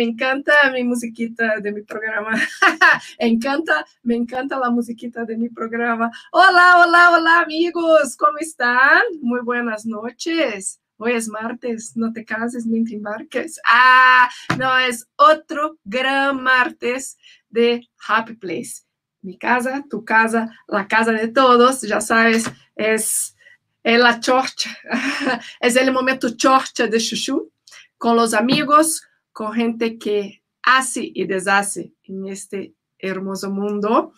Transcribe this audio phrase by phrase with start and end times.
[0.00, 2.30] me encanta mi musiquita de mi programa.
[3.18, 6.10] encanta, me encanta la musiquita de mi programa.
[6.32, 9.02] Hola, hola, hola amigos, ¿cómo están?
[9.20, 10.80] Muy buenas noches.
[10.96, 13.60] Hoy es martes, no te cases ni te embarques.
[13.66, 17.18] Ah, no, es otro gran martes
[17.50, 18.84] de Happy Place.
[19.20, 23.36] Mi casa, tu casa, la casa de todos, ya sabes, es,
[23.82, 24.70] es la chorcha,
[25.60, 27.52] es el momento chorcha de Chuchu,
[27.98, 29.02] con los amigos,
[29.40, 34.12] con gente que hace y deshace en este hermoso mundo.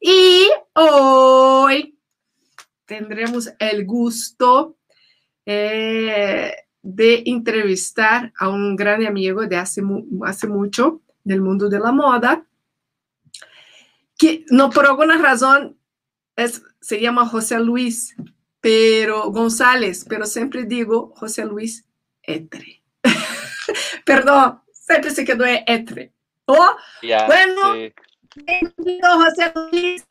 [0.00, 1.98] Y hoy
[2.86, 4.78] tendremos el gusto
[5.44, 9.82] eh, de entrevistar a un gran amigo de hace,
[10.24, 12.46] hace mucho del mundo de la moda,
[14.16, 15.76] que no por alguna razón
[16.34, 18.16] es, se llama José Luis
[18.62, 21.86] pero González, pero siempre digo José Luis
[22.22, 22.82] Etre.
[24.06, 24.61] Perdón,
[24.92, 26.12] siempre se quedó Etre.
[26.46, 26.76] Oh,
[27.26, 27.90] bueno,
[28.34, 30.04] bienvenido José Luis,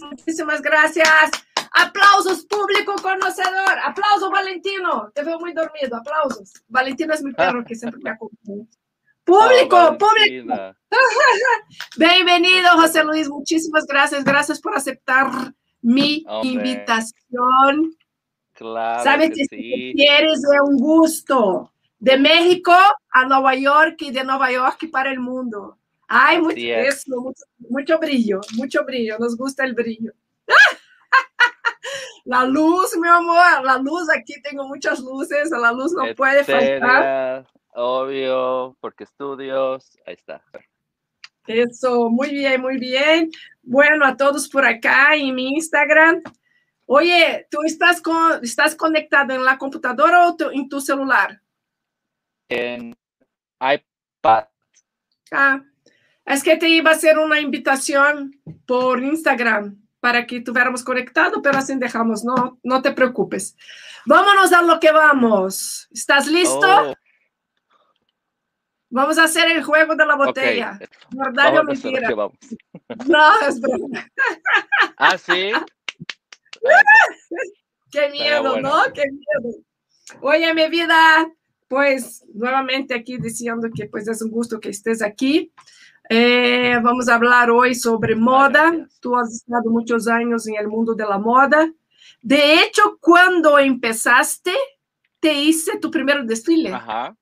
[0.00, 1.30] muchísimas gracias.
[1.72, 3.78] Aplausos, público conocedor.
[3.84, 5.10] Aplausos, Valentino.
[5.14, 5.98] Te veo muy dormido.
[5.98, 6.52] Aplausos.
[6.66, 8.64] Valentino es mi perro que siempre me acompaña.
[9.24, 10.74] Público, oh, público.
[11.96, 13.28] Bienvenido, José Luis.
[13.28, 14.24] Muchísimas gracias.
[14.24, 15.30] Gracias por aceptar
[15.82, 17.96] mi invitación.
[18.54, 19.04] Claro.
[19.04, 21.70] Sabes que, si quieres es un gusto.
[22.00, 22.72] De México
[23.10, 25.78] a Nueva York y de Nueva York para el mundo.
[26.40, 26.56] Mucho,
[27.06, 29.16] mucho, mucho brillo, mucho brillo.
[29.18, 30.12] Nos gusta el brillo.
[32.24, 37.46] La luz, mi amor, la luz, aquí tengo muchas luces, la luz no puede faltar.
[37.74, 40.42] Obvio, porque estudios, ahí está.
[41.46, 43.30] Eso, muy bien, muy bien.
[43.62, 46.22] Bueno, a todos por acá en mi Instagram.
[46.86, 51.40] Oye, ¿tú estás, con, estás conectado en la computadora o en tu celular?
[52.50, 52.96] En
[53.60, 54.44] iPad.
[55.32, 55.62] Ah,
[56.24, 61.58] es que te iba a hacer una invitación por Instagram para que tuviéramos conectado, pero
[61.58, 63.56] así dejamos, no, no te preocupes.
[64.06, 65.88] Vámonos a lo que vamos.
[65.90, 66.90] ¿Estás listo?
[66.90, 66.94] Oh.
[68.88, 70.72] Vamos a hacer el juego de la botella.
[70.74, 70.88] Okay.
[71.10, 72.08] ¿Verdad o mentira?
[73.06, 74.08] No, es broma.
[74.96, 75.52] ¿Ah, sí?
[77.92, 78.82] Qué miedo, ¿no?
[78.92, 79.58] Qué miedo.
[80.22, 81.30] Oye, mi vida,
[81.70, 85.52] pues nuevamente aquí diciendo que pues es un gusto que estés aquí.
[86.08, 88.88] Eh, vamos a hablar hoy sobre moda.
[88.98, 91.72] Tú has estado muchos años en el mundo de la moda.
[92.22, 94.52] De hecho, cuando empezaste,
[95.20, 96.72] te hice tu primer desfile.
[96.72, 97.16] Ajá.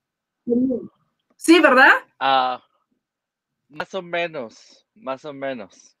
[1.35, 1.91] Sí, ¿verdad?
[2.19, 2.59] Ah,
[3.67, 5.95] más o menos, más o menos.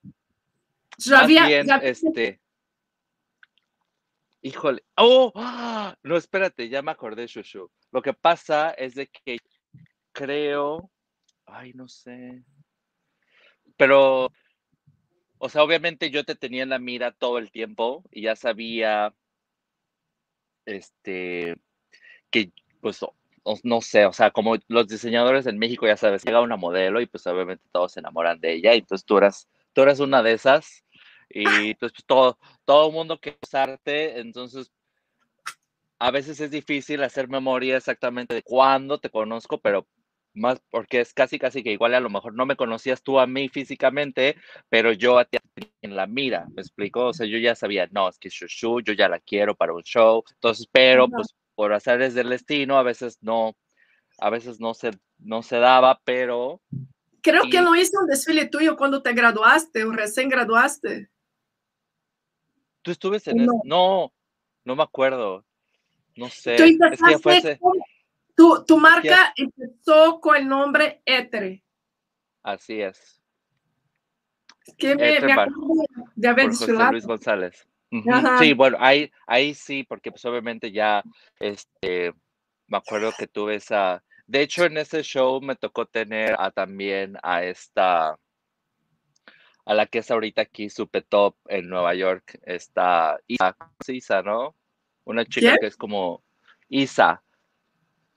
[0.97, 2.41] Ya había, este.
[4.41, 4.83] Híjole.
[4.95, 5.31] Oh,
[6.01, 7.69] no, espérate, ya me acordé, Shushu.
[7.91, 9.37] Lo que pasa es de que
[10.11, 10.91] creo,
[11.45, 12.43] ay, no sé.
[13.77, 14.31] Pero,
[15.37, 19.13] o sea, obviamente yo te tenía en la mira todo el tiempo y ya sabía,
[20.65, 21.55] este,
[22.31, 22.51] que,
[22.81, 23.01] pues,
[23.63, 27.07] no sé, o sea, como los diseñadores en México, ya sabes, llega una modelo y
[27.07, 30.33] pues obviamente todos se enamoran de ella y entonces tú eras, tú eras una de
[30.33, 30.83] esas
[31.29, 34.71] y entonces pues, todo, todo el mundo quiere usarte, entonces
[35.99, 39.87] a veces es difícil hacer memoria exactamente de cuándo te conozco, pero
[40.33, 43.27] más porque es casi casi que igual a lo mejor no me conocías tú a
[43.27, 44.37] mí físicamente,
[44.69, 45.37] pero yo a ti
[45.81, 47.07] en la mira, ¿me explico?
[47.07, 49.83] O sea, yo ya sabía, no, es que Shushu, yo ya la quiero para un
[49.83, 53.57] show, entonces, pero pues por hacer del destino, a veces no,
[54.19, 56.61] a veces no se, no se daba, pero...
[57.21, 61.09] Creo que no hice un desfile tuyo cuando te graduaste o recién graduaste.
[62.81, 63.61] ¿Tú estuviste en no.
[63.65, 64.13] no,
[64.63, 65.43] no me acuerdo.
[66.19, 66.55] No sé.
[66.55, 67.59] es que fue
[68.65, 71.63] tu, marca empezó con el nombre Etere.
[72.43, 73.21] Así es.
[74.77, 75.83] que me, me acuerdo
[76.15, 77.67] de haber José Luis González.
[78.39, 81.01] Sí, bueno, ahí, ahí sí, porque pues obviamente ya,
[81.39, 82.13] este,
[82.67, 87.17] me acuerdo que tuve esa, de hecho en ese show me tocó tener a, también
[87.23, 88.19] a esta,
[89.65, 93.55] a la que es ahorita aquí super top en Nueva York, esta Isa,
[93.87, 94.55] Isa ¿no?
[95.05, 96.21] Una chica que es como
[96.67, 97.21] Isa,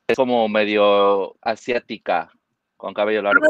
[0.07, 2.31] es como medio asiática,
[2.77, 3.45] con cabello largo.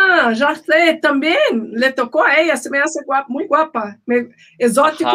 [0.00, 1.36] Ah, ya sé, también
[1.72, 3.98] le tocó a ella, se me hace guapa, muy guapa,
[4.58, 5.10] exótico.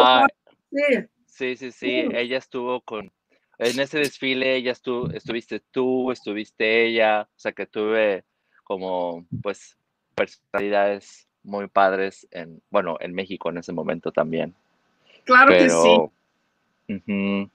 [1.25, 1.55] Sí.
[1.57, 3.11] sí, sí, ella estuvo con,
[3.57, 8.23] en ese desfile, ella estuvo, estuviste tú, estuviste ella, o sea que tuve
[8.63, 9.77] como, pues,
[10.15, 14.55] personalidades muy padres en, bueno, en México en ese momento también.
[15.25, 17.51] Claro que sí.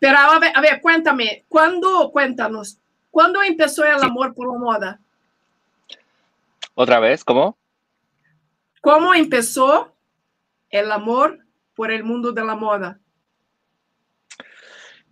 [0.00, 2.78] Pero a ver, a ver, cuéntame, ¿cuándo, cuéntanos,
[3.10, 5.00] ¿cuándo empezó el amor por la moda?
[6.74, 7.22] ¿Otra vez?
[7.22, 7.58] ¿Cómo?
[8.80, 9.94] ¿Cómo empezó
[10.70, 11.44] el amor
[11.74, 12.98] por el mundo de la moda?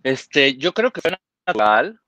[0.01, 1.15] Este, yo creo que fue
[1.45, 1.99] natural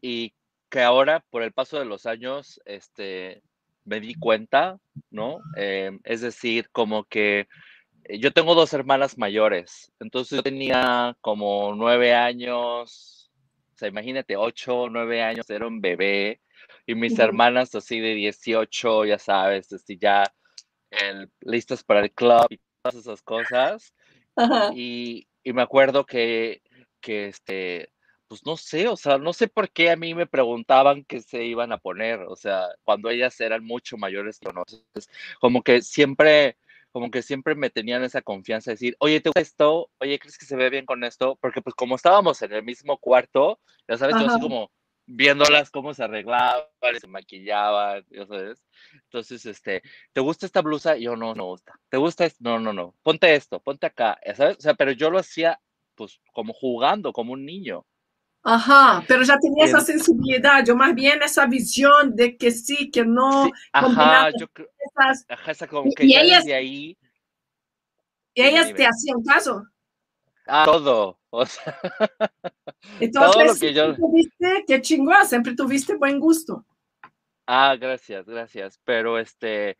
[0.00, 0.32] y
[0.70, 3.42] que ahora, por el paso de los años, este,
[3.84, 4.78] me di cuenta,
[5.10, 5.40] ¿no?
[5.56, 7.46] Em, es decir, como que eh,
[8.08, 13.30] yo tengo dos hermanas mayores, entonces yo tenía como nueve años,
[13.74, 16.40] o sea, imagínate, ocho, nueve años, era un bebé,
[16.86, 20.24] y mis hermanas así de 18, ya sabes, así ya
[21.40, 23.94] listas para el club y todas esas cosas.
[24.74, 26.62] Y, y, me acuerdo que,
[27.00, 27.92] que este,
[28.28, 31.44] pues no sé, o sea, no sé por qué a mí me preguntaban qué se
[31.44, 36.56] iban a poner, o sea, cuando ellas eran mucho mayores que nosotros, como que siempre,
[36.92, 39.90] como que siempre me tenían esa confianza de decir, oye, ¿te gusta esto?
[39.98, 41.36] Oye, ¿crees que se ve bien con esto?
[41.40, 43.58] Porque pues como estábamos en el mismo cuarto,
[43.88, 44.70] ya sabes, yo así como
[45.06, 46.64] viéndolas cómo se arreglaban,
[47.00, 48.62] se maquillaban, ya sabes.
[48.92, 50.96] Entonces, este, ¿te gusta esta blusa?
[50.96, 51.78] yo no, no gusta.
[51.88, 52.38] ¿Te gusta esto?
[52.40, 52.94] No, no, no.
[53.02, 54.58] Ponte esto, ponte acá, ¿sabes?
[54.58, 55.60] O sea, pero yo lo hacía
[55.94, 57.86] pues como jugando, como un niño.
[58.44, 63.04] Ajá, pero ya tenía esa sensibilidad, yo más bien esa visión de que sí, que
[63.04, 63.48] no.
[63.72, 64.68] ajá, yo creo.
[65.28, 66.98] Ajá, esa como que y ellas, ahí.
[68.34, 69.64] ¿Y ellas te hacían caso?
[70.46, 71.18] Ah, todo.
[71.30, 71.78] O sea,
[73.00, 73.94] Entonces, todo lo que yo...
[73.94, 76.66] tuviste, qué chingón, siempre tuviste buen gusto.
[77.46, 78.78] Ah, gracias, gracias.
[78.84, 79.76] Pero este,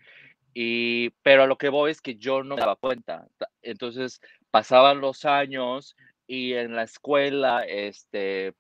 [0.54, 3.26] y, pero a lo que voy es que yo no me daba cuenta.
[3.60, 4.20] Entonces
[4.50, 5.96] pasaban los años
[6.32, 8.54] y en la escuela, este,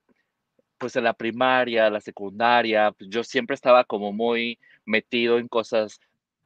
[0.76, 5.98] pues en la primaria, la secundaria, pues yo siempre estaba como muy metido en cosas,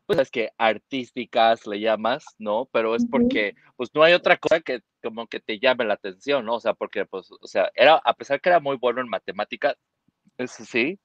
[0.06, 2.68] pues es que artísticas le llamas, ¿no?
[2.70, 6.44] Pero es porque, pues no hay otra cosa que como que te llame la atención,
[6.44, 6.54] ¿no?
[6.54, 9.74] O sea, porque, pues, o sea, era, a pesar que era muy bueno en matemáticas,
[10.38, 10.96] eso sí,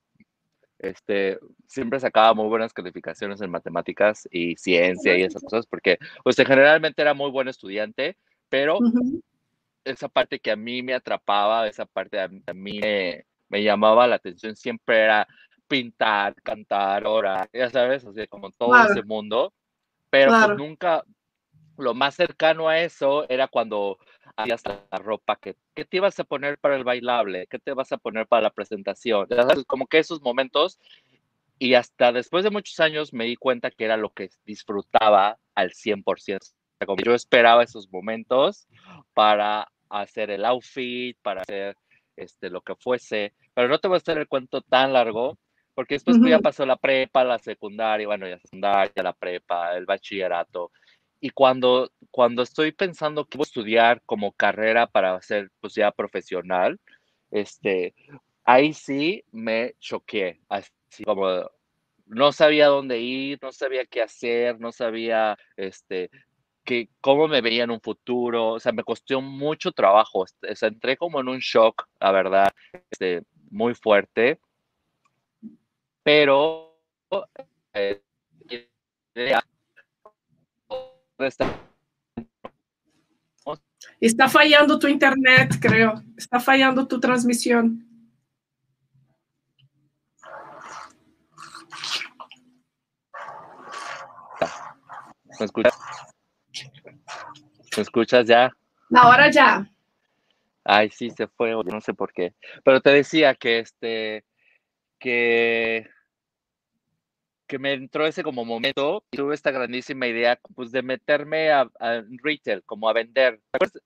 [0.78, 6.36] este, siempre sacaba muy buenas calificaciones en matemáticas y ciencia y esas cosas, porque, pues,
[6.36, 8.18] generalmente era muy buen estudiante,
[8.50, 8.78] pero
[9.84, 14.56] esa parte que a mí me atrapaba, esa parte a, mí me, llamaba la atención,
[14.56, 15.28] siempre era
[15.68, 19.54] pintar, cantar, orar, ya sabes, así como todo ese mundo,
[20.10, 21.04] pero pues nunca,
[21.78, 23.98] lo más cercano a eso era cuando
[24.36, 27.92] hacías la ropa que, que, te ibas a poner para el bailable, que te vas
[27.92, 29.28] a poner para la presentación,
[29.68, 30.80] como que esos momentos,
[31.58, 35.72] y hasta después de muchos años me di cuenta que era lo que disfrutaba al
[35.72, 36.40] 100%.
[36.86, 38.68] Como yo esperaba esos momentos
[39.14, 41.76] para hacer el outfit, para hacer
[42.16, 45.38] este, lo que fuese, pero no te voy a hacer el cuento tan largo,
[45.74, 50.72] porque después ya pasó la prepa, la secundaria, bueno, ya secundaria, la prepa, el bachillerato,
[51.20, 55.92] y cuando, cuando estoy pensando que voy a estudiar como carrera para ser pues ya
[55.92, 56.80] profesional,
[57.30, 57.94] este,
[58.44, 61.50] ahí sí me choqué, así como
[62.08, 66.10] no sabía dónde ir, no sabía qué hacer, no sabía este,
[66.64, 70.70] que cómo me veía en un futuro, o sea, me costó mucho trabajo, o sea,
[70.70, 72.48] entré como en un shock, la verdad,
[72.90, 74.40] este, muy fuerte,
[76.04, 76.80] pero
[77.74, 78.02] eh,
[84.00, 86.02] Está fallando tu internet, creo.
[86.18, 87.88] Está fallando tu transmisión.
[95.40, 95.74] ¿Me escuchas?
[97.76, 98.52] ¿Me escuchas ya?
[98.94, 99.70] Ahora ya.
[100.64, 102.34] Ay, sí, se fue, no sé por qué.
[102.64, 104.26] Pero te decía que este,
[105.00, 105.90] que
[107.52, 111.70] que me entró ese como momento y tuve esta grandísima idea pues de meterme a,
[112.24, 113.42] retail, como a vender.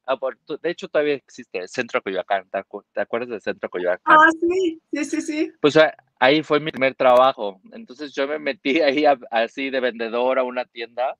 [0.05, 0.19] Ah,
[0.61, 2.47] de hecho todavía existe el Centro Coyoacán,
[2.93, 4.17] ¿te acuerdas del Centro Coyoacán?
[4.19, 5.51] Ah, sí, sí, sí, sí.
[5.59, 5.79] Pues
[6.19, 7.59] ahí fue mi primer trabajo.
[7.71, 11.17] Entonces yo me metí ahí así de vendedor a una tienda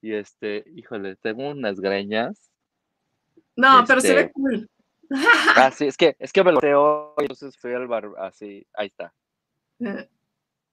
[0.00, 2.50] y este, híjole, tengo unas greñas.
[3.56, 4.70] No, pero se ve este cool.
[5.10, 8.88] Ah, sí, es que, es que me lo veo, entonces fui al bar, así, ahí
[8.88, 9.12] está.
[9.80, 10.08] Eh,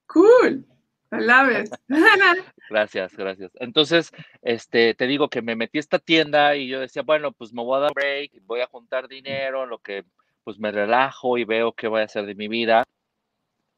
[0.06, 0.66] cool.
[1.10, 1.70] It.
[2.70, 3.52] gracias, gracias.
[3.54, 7.52] Entonces, este, te digo que me metí a esta tienda y yo decía, bueno, pues
[7.52, 10.04] me voy a dar break, voy a juntar dinero, lo que
[10.44, 12.84] pues me relajo y veo qué voy a hacer de mi vida.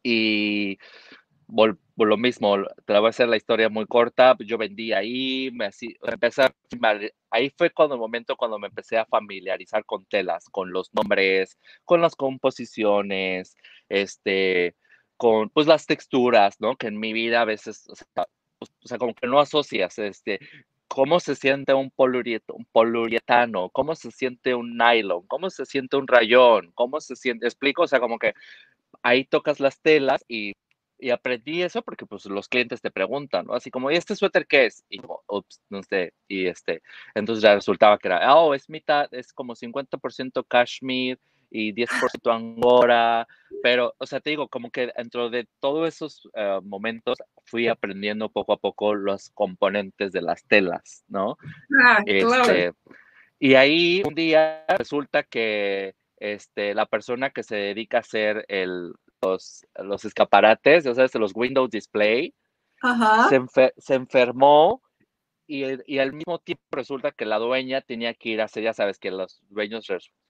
[0.03, 0.79] Y
[1.97, 5.97] lo mismo, te voy a hacer la historia muy corta, yo vendí ahí, me así,
[6.03, 6.55] empecé a,
[7.31, 11.59] ahí fue cuando el momento cuando me empecé a familiarizar con telas, con los nombres,
[11.85, 13.57] con las composiciones,
[13.89, 14.77] este,
[15.17, 16.77] con pues las texturas, ¿no?
[16.77, 18.27] Que en mi vida a veces, o sea,
[18.59, 20.41] pues, como que no asocias, este,
[20.89, 26.73] cómo se siente un poliuretano, cómo se siente un nylon, cómo se siente un rayón,
[26.75, 28.35] cómo se siente, explico, o sea, como que
[29.03, 30.55] ahí tocas las telas y
[31.01, 33.55] y aprendí eso porque pues los clientes te preguntan, ¿no?
[33.55, 34.85] Así como, ¿y este suéter qué es?
[34.89, 36.83] Y como, ups, no sé, y este,
[37.15, 41.19] entonces ya resultaba que era, oh, es mitad, es como 50% cashmere
[41.51, 43.27] y 10% angora,
[43.63, 48.29] pero, o sea, te digo, como que dentro de todos esos eh, momentos fui aprendiendo
[48.29, 51.37] poco a poco los componentes de las telas, ¿no?
[51.83, 52.45] Ah, claro.
[52.45, 52.73] Este,
[53.39, 58.93] y ahí un día resulta que este, la persona que se dedica a hacer el,
[59.23, 62.35] los, los escaparates, o sea, los Windows Display,
[63.29, 64.83] Se, se, enfermó
[65.47, 68.73] y, y, al mismo tiempo resulta que la dueña tenía que ir a hacer, ya
[68.73, 69.87] sabes que los dueños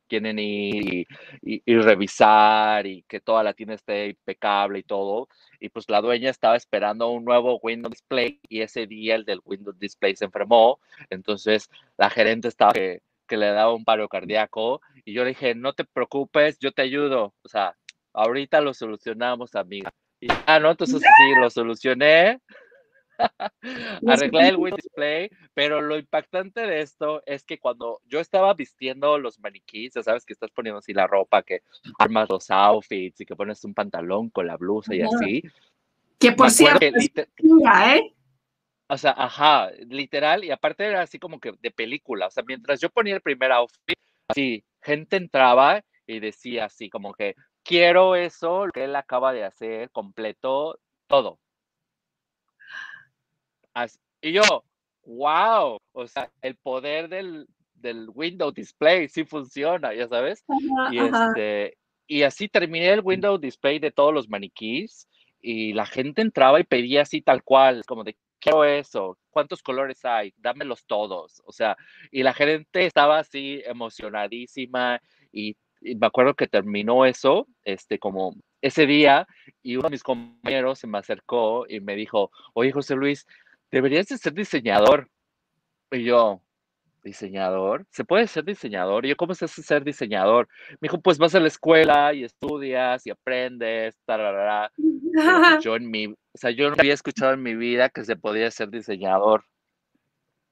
[0.09, 1.07] quieren ir
[1.43, 5.29] y, y, revisar y que toda la tienda esté impecable y todo.
[5.61, 9.41] Y pues la dueña estaba esperando un nuevo Windows Display y ese día el del
[9.45, 10.81] Windows Display se enfermó.
[11.11, 15.55] Entonces la gerente estaba que, que le daba un paro cardíaco y yo le dije,
[15.55, 17.35] no te preocupes, yo te ayudo.
[17.43, 17.77] O sea,
[18.13, 19.93] ahorita lo solucionamos, amiga.
[20.21, 22.41] Y ah, no, entonces sí, lo solucioné.
[24.07, 29.19] Arreglé el Win Display, pero lo impactante de esto es que cuando yo estaba vistiendo
[29.19, 31.63] los maniquíes, ya sabes que estás poniendo así la ropa, que
[31.99, 35.43] armas los outfits y que pones un pantalón con la blusa y así.
[36.19, 38.15] Que por cierto, ¿eh?
[38.89, 42.81] O sea, ajá, literal, y aparte era así como que de película, o sea, mientras
[42.81, 47.37] yo ponía el primer outfit, así, gente entraba y decía así como que,
[47.71, 51.39] quiero eso, lo que él acaba de hacer, completo, todo.
[54.21, 54.65] y yo,
[55.05, 60.45] wow, o sea, el poder del, del Windows Display sí funciona, ya sabes.
[60.91, 65.09] y, este, y así terminé el Windows Display de todos los maniquís
[65.41, 70.05] y la gente entraba y pedía así tal cual, como de, quiero eso, ¿cuántos colores
[70.05, 70.35] hay?
[70.37, 71.41] Dámelos todos.
[71.45, 71.77] O sea,
[72.11, 75.01] y la gente estaba así emocionadísima
[75.31, 79.27] y y me acuerdo que terminó eso, este, como ese día,
[79.63, 83.27] y uno de mis compañeros se me acercó y me dijo, oye, José Luis,
[83.71, 85.09] deberías de ser diseñador.
[85.91, 86.43] Y yo,
[87.03, 87.87] ¿diseñador?
[87.91, 89.05] ¿Se puede ser diseñador?
[89.05, 90.49] Y yo, ¿cómo se hace ser diseñador?
[90.81, 94.71] Me dijo, pues vas a la escuela y estudias y aprendes, tararara.
[94.77, 95.15] Pues
[95.65, 98.51] yo en mi, o sea, yo no había escuchado en mi vida que se podía
[98.51, 99.45] ser diseñador,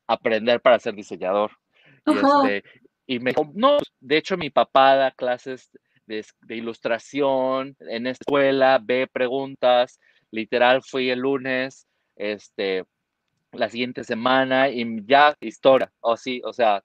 [0.06, 1.52] aprender para ser diseñador.
[2.06, 2.64] Y, este,
[3.08, 5.70] y me no, de hecho mi papá da clases
[6.06, 9.98] de, ilustración en escuela, ve preguntas,
[10.30, 11.86] literal fui el lunes,
[12.16, 12.84] este,
[13.52, 16.84] la siguiente semana y ya historia, o sí, o sea,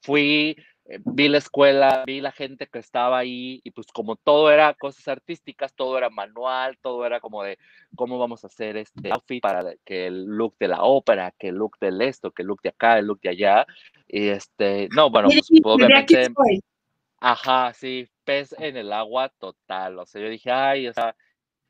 [0.00, 0.56] fui,
[1.04, 5.06] vi la escuela, vi la gente que estaba ahí y pues como todo era cosas
[5.08, 7.58] artísticas, todo era manual, todo era como de
[7.94, 11.56] cómo vamos a hacer este outfit para que el look de la ópera, que el
[11.56, 13.66] look del esto, que el look de acá, el look de allá.
[14.08, 16.28] Y este, no, bueno, pues obviamente.
[17.20, 19.98] Ajá, sí, pez en el agua total.
[19.98, 21.14] O sea, yo dije, ay, o sea,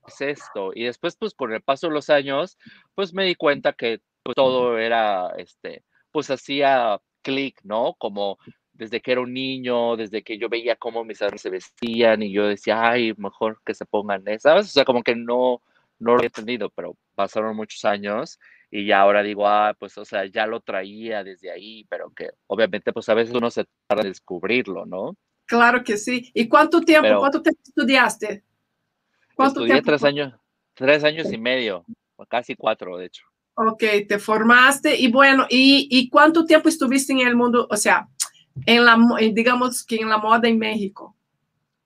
[0.07, 0.71] es esto?
[0.75, 2.57] Y después, pues con el paso de los años,
[2.95, 7.95] pues me di cuenta que pues, todo era, este, pues hacía clic, ¿no?
[7.99, 8.39] Como
[8.81, 12.33] desde que era un niño, desde que yo veía cómo mis padres se vestían y
[12.33, 15.61] yo decía, ay, mejor que se pongan esas, o sea, como que no,
[15.99, 20.05] no lo había entendido, pero pasaron muchos años y ya ahora digo, ah, pues, o
[20.07, 24.03] sea, ya lo traía desde ahí, pero que obviamente, pues a veces uno se tarda
[24.03, 25.15] en descubrirlo, ¿no?
[25.45, 26.31] Claro que sí.
[26.33, 28.45] ¿Y cuánto tiempo, cuánto tiempo estudiaste?
[29.35, 30.33] ¿Cuánto estudié tres años,
[30.73, 31.85] tres años y medio,
[32.31, 33.25] casi cuatro, de hecho.
[33.57, 38.09] Ok, te formaste y bueno, ¿y, y cuánto tiempo estuviste en el mundo, o sea,
[38.67, 38.99] en la,
[39.33, 41.17] digamos que en la moda en México?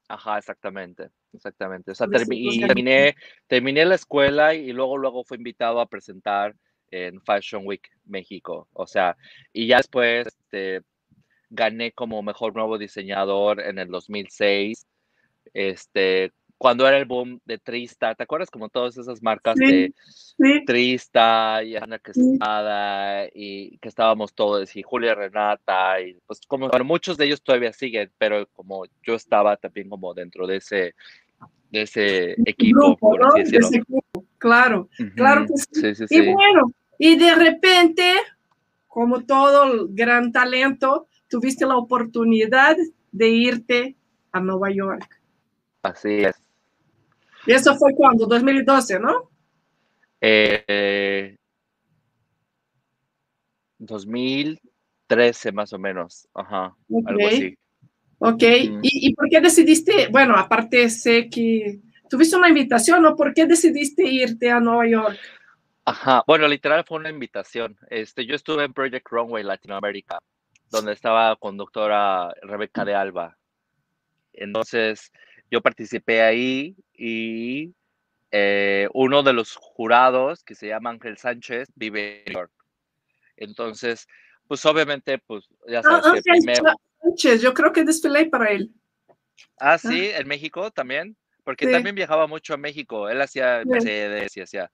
[0.07, 1.91] Ajá, exactamente, exactamente.
[1.91, 3.15] O sea, terminé,
[3.47, 6.55] terminé la escuela y luego, luego fui invitado a presentar
[6.91, 8.67] en Fashion Week México.
[8.73, 9.17] O sea,
[9.53, 10.81] y ya después este,
[11.49, 14.85] gané como mejor nuevo diseñador en el 2006.
[15.53, 19.93] Este, cuando era el boom de Trista, ¿te acuerdas como todas esas marcas de
[20.65, 27.17] Trista y Ana Quesada y que estábamos todos y Julia Renata y pues como muchos
[27.17, 30.95] de ellos todavía siguen, pero como yo estaba también como dentro de ese
[31.71, 33.99] de ese equipo, por así decirlo.
[34.45, 36.05] Claro, claro que sí.
[36.11, 38.13] Y bueno, y de repente,
[38.87, 42.77] como todo gran talento, tuviste la oportunidad
[43.11, 43.95] de irte
[44.31, 45.19] a Nueva York.
[45.81, 46.35] Así es.
[47.47, 48.27] ¿Y eso fue cuando?
[48.27, 49.31] 2012, ¿no?
[50.21, 51.35] Eh,
[53.79, 56.75] 2013 más o menos, ajá,
[57.07, 57.57] algo así.
[58.19, 63.15] Ok, ¿Y, ¿Y, por qué decidiste, bueno, aparte sé que tuviste una invitación, ¿no?
[63.15, 65.19] ¿Por qué decidiste irte a Nueva York?
[65.85, 67.77] Ajá, bueno, literal fue una invitación.
[67.89, 70.19] Este, yo estuve en Project Runway Latinoamérica,
[70.71, 73.37] donde estaba conductora Rebeca de Alba.
[74.33, 75.11] Entonces,
[75.51, 77.73] yo participé ahí y
[78.31, 82.51] eh, uno de los jurados, que se llama Ángel Sánchez, vive en New York.
[83.37, 84.07] Entonces,
[84.47, 86.73] pues obviamente, pues ya Ah, sabes que Ángel primero...
[87.01, 88.71] Sánchez, yo creo que desfilé para él.
[89.59, 91.71] Ah, sí, en México también, porque Sí.
[91.71, 93.07] también viajaba mucho a México.
[93.07, 93.69] Él hacía Sí.
[93.69, 94.69] Mercedes y hacía,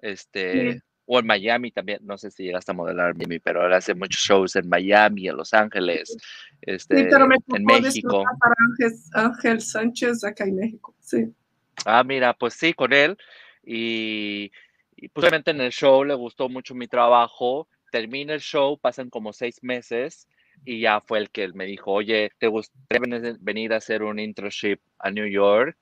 [0.00, 3.94] este, o en Miami también, no sé si llegaste a modelar Miami, pero él hace
[3.94, 6.16] muchos shows en Miami, en Los Ángeles,
[6.60, 8.22] este, pero me en México.
[8.40, 10.94] para Ángel, Ángel Sánchez acá en México.
[11.00, 11.34] Sí.
[11.84, 13.18] Ah, mira, pues sí, con él.
[13.64, 14.52] Y,
[14.96, 17.68] y pues obviamente en el show le gustó mucho mi trabajo.
[17.90, 20.28] Termina el show, pasan como seis meses
[20.64, 24.02] y ya fue el que él me dijo, oye, ¿te gustaría ven- venir a hacer
[24.02, 25.76] un internship a New York?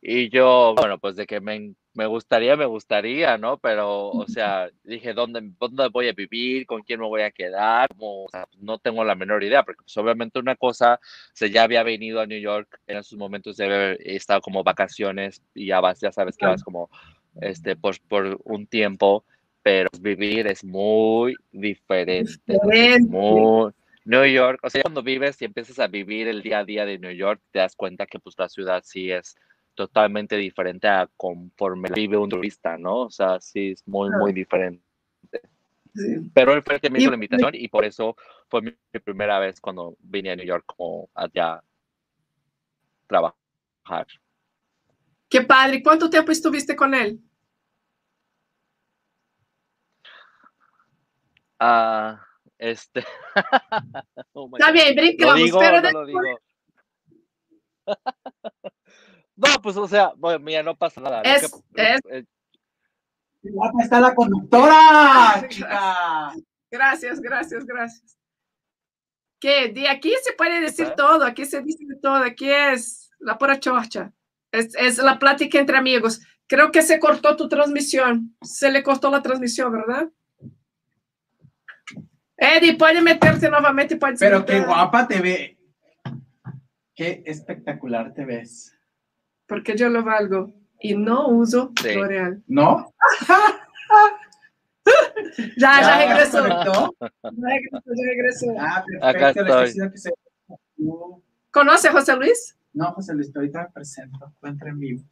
[0.00, 3.58] Y yo, bueno, pues de que me, me gustaría, me gustaría, ¿no?
[3.58, 6.64] Pero, o sea, dije, ¿dónde, ¿dónde voy a vivir?
[6.64, 7.88] ¿Con quién me voy a quedar?
[7.88, 11.48] Como, o sea, no tengo la menor idea, porque pues obviamente una cosa, o sea,
[11.48, 15.66] ya había venido a New York en esos momentos de haber estado como vacaciones y
[15.66, 16.88] ya vas, ya sabes que vas como,
[17.40, 19.24] este, por, por un tiempo,
[19.64, 22.40] pero vivir es muy diferente,
[22.70, 23.72] es muy...
[24.04, 26.98] New York, o sea, cuando vives y empiezas a vivir el día a día de
[26.98, 29.36] New York, te das cuenta que pues la ciudad sí es
[29.78, 33.02] totalmente diferente a conforme vive un turista, ¿no?
[33.02, 34.82] O sea, sí es muy, muy diferente.
[35.94, 36.28] sí.
[36.34, 38.16] Pero él fue el que me Y- hizo la invitación y por eso
[38.48, 41.64] fue mi, mi primera vez cuando vine a New York como allá a
[43.06, 44.06] trabajar.
[45.28, 45.80] Qué padre.
[45.80, 47.20] ¿Cuánto tiempo estuviste con él?
[51.60, 52.20] Ah,
[52.58, 53.04] este.
[54.32, 56.20] Oh Está bien, ¿Lo brincamos, digo pero no lo digo?
[59.38, 61.22] No, pues, o sea, bueno, mira, no pasa nada.
[61.22, 62.24] Es- que- es- eh,
[63.42, 66.32] Guapa está la conductora, chica.
[66.70, 68.18] Gracias, gracias, gracias.
[69.40, 69.68] ¿Qué?
[69.68, 70.94] De aquí se puede decir ¿Eh?
[70.96, 74.12] todo, aquí se dice todo, aquí es la pura chorcha.
[74.50, 76.20] Es, es la plática entre amigos.
[76.48, 78.36] Creo que se cortó tu transmisión.
[78.42, 80.08] Se le cortó la transmisión, ¿verdad?
[82.36, 85.58] Eddie, puede meterte nuevamente, puede Pero qué guapa te ve.
[86.94, 88.74] Qué espectacular te ves.
[89.48, 91.94] Porque yo lo valgo y no uso Sí.
[91.94, 92.42] L'Oreal.
[92.46, 92.92] ¿No?
[95.56, 96.38] Ya, ya ¿Ya regresó.
[96.42, 96.94] conectó?
[97.00, 98.46] Ya regresó, ya regresó.
[98.58, 99.62] Ah, perfecto.
[99.62, 99.90] estoy.
[99.90, 100.12] que se-
[101.50, 102.56] ¿Conoce a José Luis?
[102.72, 104.18] No, José Luis, ahorita me presento.
[104.36, 105.02] Encuentra en vivo.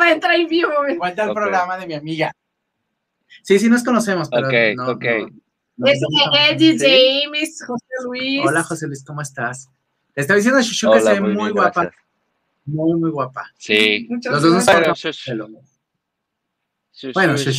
[0.00, 0.70] Va a entrar en vivo.
[0.98, 2.30] Cuenta el programa de mi amiga.
[3.42, 5.04] Sí, sí nos conocemos, pero Ok, no, ok.
[5.04, 5.28] no-
[5.78, 6.00] no Es.
[6.50, 7.22] Eddie ¿Sí?
[7.24, 8.42] James, José Luis.
[8.46, 9.68] Hola, José Luis, ¿cómo estás?
[10.14, 11.90] Te está diciendo Shushu que se ve muy muy bien, guapa.
[12.68, 13.50] Muy, muy guapa.
[13.56, 14.06] Sí.
[14.10, 15.24] Muchas Los dos gracias.
[17.14, 17.50] Bueno, yo,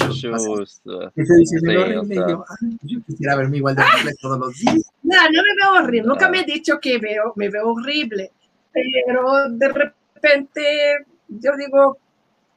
[2.50, 4.76] "Ay, yo quisiera verme igual de horrible todos los días.
[5.02, 6.08] No, no me veo horrible.
[6.10, 6.30] Nunca Ah.
[6.30, 8.32] me he dicho que veo, me veo horrible.
[8.74, 11.98] Pero de repente, yo digo,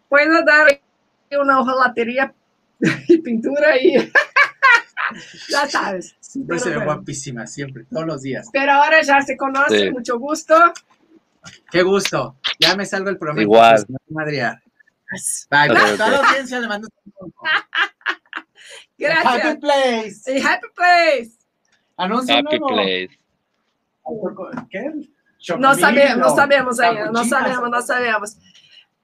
[0.08, 0.80] puedo dar
[1.40, 2.34] una hojalatería
[3.08, 3.94] y pintura y
[5.48, 6.16] ya sabes.
[6.20, 6.94] Siempre se ve bueno.
[6.94, 8.48] guapísima, siempre, todos los días.
[8.52, 9.90] Pero ahora ya se conoce, Sí.
[9.92, 10.54] mucho gusto.
[11.70, 12.36] Qué gusto.
[12.58, 13.42] Ya me salgo el programa.
[13.42, 13.84] Igual.
[13.86, 14.48] pues.
[15.10, 15.92] Pues, Bye, bye.
[15.92, 18.14] Ok, Toda la audiencia le mando un Happy
[18.98, 19.56] Gracias.
[19.58, 20.42] Place.
[20.42, 21.30] Happy Place.
[21.96, 22.68] Anuncio Happy nuevo.
[22.68, 23.18] place.
[24.70, 24.92] ¿Qué?
[25.58, 28.36] No sabemos, no sabemos ahí, no sabemos, no sabemos.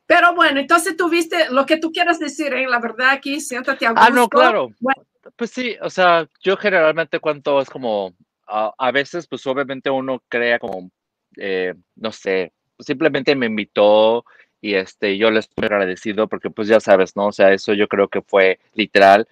[0.07, 2.67] Pero bueno, entonces tuviste lo que tú quieras decir, ¿eh?
[2.67, 4.05] la verdad aquí, siéntate a gusto.
[4.07, 4.71] Ah, no, claro.
[4.81, 5.03] Bueno.
[5.37, 8.15] Pues sí, o sea, yo generalmente cuento es como,
[8.47, 10.91] a a veces pues obviamente uno crea como,
[11.39, 14.25] eh, no sé, simplemente me invitó
[14.61, 17.27] y este, yo le estoy agradecido porque pues ya sabes, ¿no?
[17.29, 19.29] O sea, eso yo creo que fue literal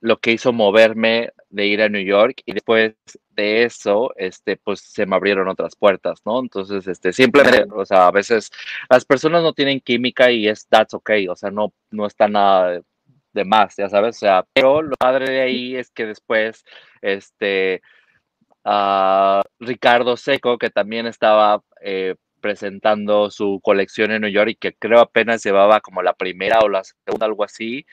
[0.00, 2.94] lo que hizo moverme de ir a New York y después
[3.30, 6.40] de eso, este, pues se me abrieron otras puertas, ¿no?
[6.40, 8.50] Entonces, este, simplemente, o sea, a veces
[8.88, 12.80] las personas no tienen química y es that's okay, o sea, no, no está nada
[13.32, 16.64] de, más, ya sabes, o sea, pero lo padre de ahí es que después,
[17.02, 17.82] este,
[18.64, 24.72] ah, Ricardo Seco, que también estaba eh, presentando su colección en New York y que
[24.74, 27.86] creo apenas llevaba como la primera o la segunda, algo así,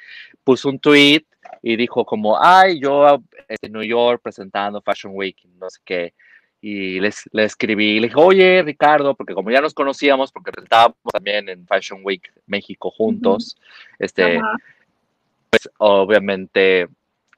[0.43, 1.25] puso un tweet
[1.62, 6.13] y dijo como, ay, yo en New York presentando Fashion Week, no sé qué.
[6.60, 10.97] Y les, le escribí, le dije, oye, Ricardo, porque como ya nos conocíamos, porque presentábamos
[11.13, 13.56] también en Fashion Week México juntos,
[13.99, 14.39] este,
[15.49, 16.88] pues obviamente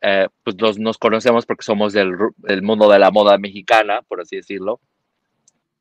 [0.02, 4.22] eh, pues los- nos conocemos porque somos del, del mundo de la moda mexicana, por
[4.22, 4.80] así decirlo.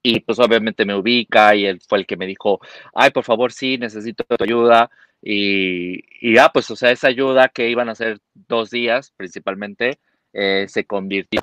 [0.03, 2.61] y pues obviamente me ubica y él fue el que me dijo,
[2.95, 4.91] ay, por favor, sí, necesito tu ayuda.
[5.21, 9.99] Y, y ya, pues, o sea, esa ayuda que iban a ser dos días principalmente,
[10.33, 11.41] eh, se convirtió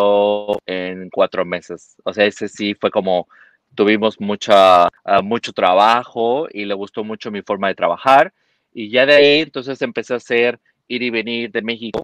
[0.66, 1.98] en cuatro meses.
[2.06, 3.28] O sea, ese sí fue como,
[3.76, 8.34] tuvimos mucha, ah, mucho trabajo y le gustó mucho mi forma de trabajar.
[8.74, 12.04] Y ya de ahí, entonces empecé a hacer ir y venir de México.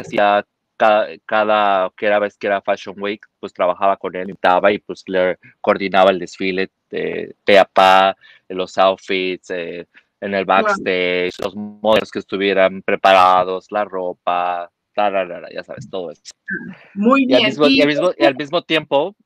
[0.00, 0.44] Hacía
[0.76, 5.04] cada, cada que era vez que era Fashion Week, pues trabajaba con él, y pues
[5.06, 8.16] le coordinaba el desfile de pe a pa,
[8.48, 9.86] los outfits, eh,
[10.20, 16.22] en el backstage, los modelos que estuvieran preparados, la ropa, ya sabes, todo eso.
[16.94, 17.40] Muy bien.
[17.40, 19.16] Y al mismo, y al mismo, y al mismo tiempo,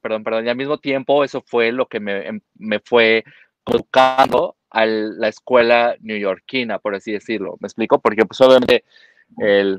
[0.00, 3.24] perdón, perdón, y al mismo tiempo eso fue lo que me, em, me fue
[3.66, 7.56] educando a la escuela neoyorquina, por así decirlo.
[7.60, 8.00] ¿Me explico?
[8.00, 8.84] Porque pues obviamente
[9.38, 9.78] el,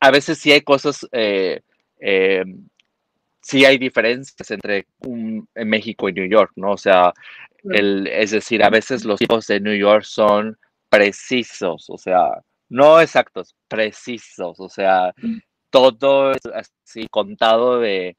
[0.00, 1.60] a veces sí hay cosas, eh,
[2.00, 2.44] eh,
[3.40, 6.72] sí hay diferencias entre un, México y New York, ¿no?
[6.72, 7.12] O sea,
[7.64, 10.56] el, es decir, a veces los tipos de New York son
[10.88, 12.30] precisos, o sea,
[12.68, 15.38] no exactos, precisos, o sea, mm.
[15.70, 18.16] todo es así contado de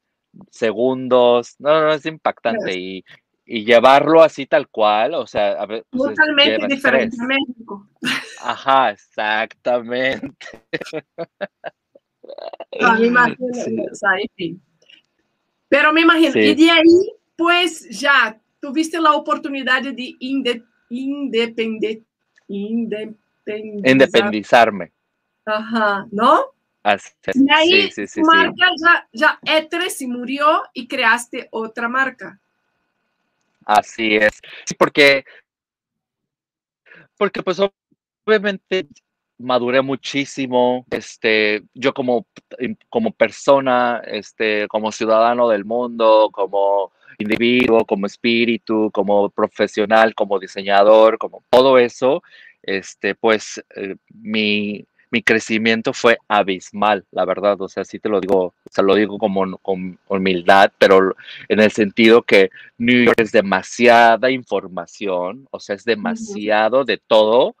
[0.50, 3.04] segundos, no, no, es impactante y,
[3.44, 7.88] y llevarlo así tal cual, o sea, a ver, pues, totalmente diferente a México.
[8.42, 10.36] Ajá, exactamente.
[12.80, 13.48] No, me imagino,
[14.36, 14.60] sí.
[15.68, 22.04] Pero me imagino, y de ahí, pues ya tuviste la oportunidad de inde, independente,
[23.36, 24.92] independizarme.
[25.44, 26.44] Ajá, ¿no?
[26.84, 32.40] Así, y ahí sí, sí, marca ya, ya E3 murió y creaste otra marca.
[33.66, 34.40] Así es.
[34.64, 35.24] Sí, porque,
[37.16, 37.58] porque pues
[38.24, 38.86] obviamente
[39.38, 42.26] maduré muchísimo, este, yo como,
[42.88, 51.18] como persona, este, como ciudadano del mundo, como individuo, como espíritu, como profesional, como diseñador,
[51.18, 52.22] como todo eso,
[52.62, 58.18] este, pues eh, mi, mi crecimiento fue abismal, la verdad, o sea, sí te lo
[58.18, 61.14] digo, o sea, lo digo como con humildad, pero
[61.48, 62.48] en el sentido que
[62.78, 67.56] New York es demasiada información, o sea, es demasiado de todo,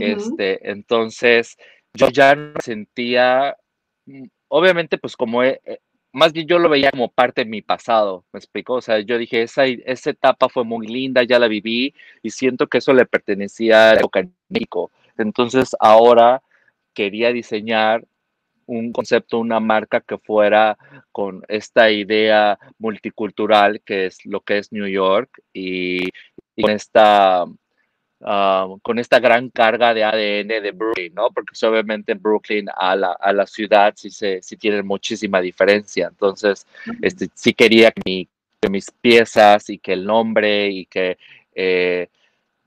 [0.00, 1.56] este, entonces
[1.94, 3.56] yo ya no sentía,
[4.06, 5.42] mm, obviamente, pues como,
[6.12, 9.16] más bien yo lo veía como parte de mi pasado, me explico, o sea, yo
[9.16, 13.06] dije, esa, esa etapa fue muy linda, ya la viví y siento que eso le
[13.06, 14.00] pertenecía a
[14.48, 16.42] México, entonces ahora
[16.94, 18.04] quería diseñar
[18.70, 20.78] un concepto, una marca que fuera
[21.10, 26.08] con esta idea multicultural que es lo que es New York y,
[26.60, 27.46] con esta
[28.22, 31.30] ah, con esta gran carga de ADN de Brooklyn, ¿no?
[31.32, 36.08] Porque pues, obviamente Brooklyn a la, a la ciudad sí, se, sí tienen muchísima diferencia.
[36.08, 36.66] Entonces,
[37.02, 38.28] este, sí quería que,
[38.70, 41.16] mis piezas y que el nombre y que
[41.54, 42.08] eh,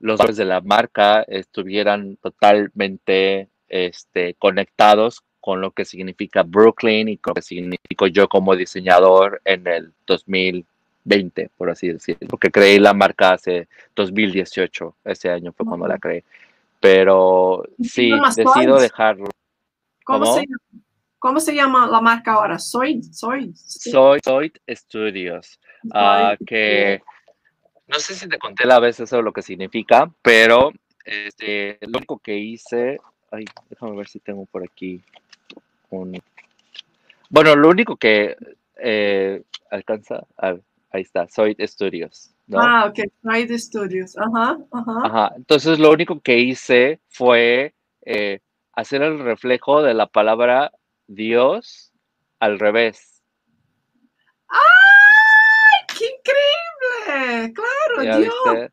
[0.00, 7.18] los valores de la marca estuvieran totalmente este, conectados con lo que significa Brooklyn y
[7.18, 12.78] con lo que significo yo como diseñador en el 2020, por así decirlo, porque creé
[12.78, 16.24] la marca hace 2018, ese año fue cuando la creé.
[16.78, 19.28] Pero sí, decido dejarlo.
[20.04, 22.58] ¿Cómo, Se, llama la marca ahora?
[22.58, 23.52] Soy, soy.
[23.56, 25.58] Soy, soy Studios.
[25.92, 27.02] Ah, que
[27.88, 30.70] no sé si te conté la vez eso lo que significa, pero
[31.04, 33.00] este, lo único que hice
[33.34, 35.02] Ay, déjame ver si tengo por aquí
[35.90, 36.22] un.
[37.30, 38.36] Bueno, lo único que
[38.76, 40.24] eh, alcanza.
[40.38, 42.32] ahí está, Soy Studios.
[42.46, 42.60] ¿no?
[42.60, 44.16] Ah, ok, Soy Studios.
[44.16, 45.00] Ajá, ajá.
[45.04, 45.32] Ajá.
[45.36, 48.38] Entonces, lo único que hice fue eh,
[48.72, 50.70] hacer el reflejo de la palabra
[51.08, 51.92] Dios
[52.38, 53.20] al revés.
[54.46, 55.86] ¡Ay!
[55.98, 57.52] ¡Qué increíble!
[57.52, 58.70] Claro, Dios.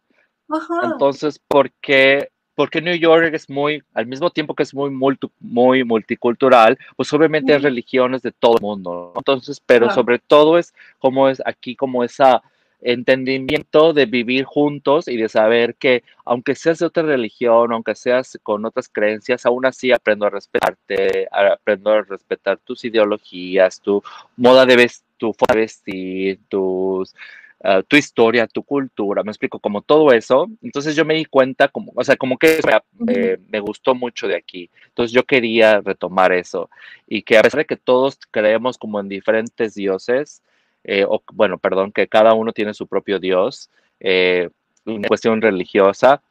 [0.49, 0.91] Ajá.
[0.91, 2.30] Entonces, ¿por qué
[2.61, 4.91] porque New York es muy, al mismo tiempo que es muy,
[5.39, 10.71] muy multicultural, pues obviamente hay religiones de todo el mundo, Entonces, pero sobre todo es
[10.99, 12.23] como es aquí, como ese
[12.79, 18.37] entendimiento de vivir juntos y de saber que aunque seas de otra religión, aunque seas
[18.43, 24.03] con otras creencias, aún así aprendo a respetarte, aprendo a respetar tus ideologías, tu
[24.37, 27.15] moda de vestir, tu forma de vestir, tus
[27.63, 30.49] Ah, tu historia, tu cultura, me explico, como todo eso.
[30.63, 32.59] Entonces yo me di cuenta, como, o sea, como que
[33.07, 34.67] eh, me gustó mucho de aquí.
[34.87, 36.71] Entonces yo quería retomar eso
[37.07, 40.41] y que a pesar de que todos creemos como en diferentes dioses,
[40.83, 43.69] eh, o bueno, perdón, que cada uno tiene su propio dios,
[43.99, 44.49] eh,
[44.85, 46.23] una cuestión religiosa,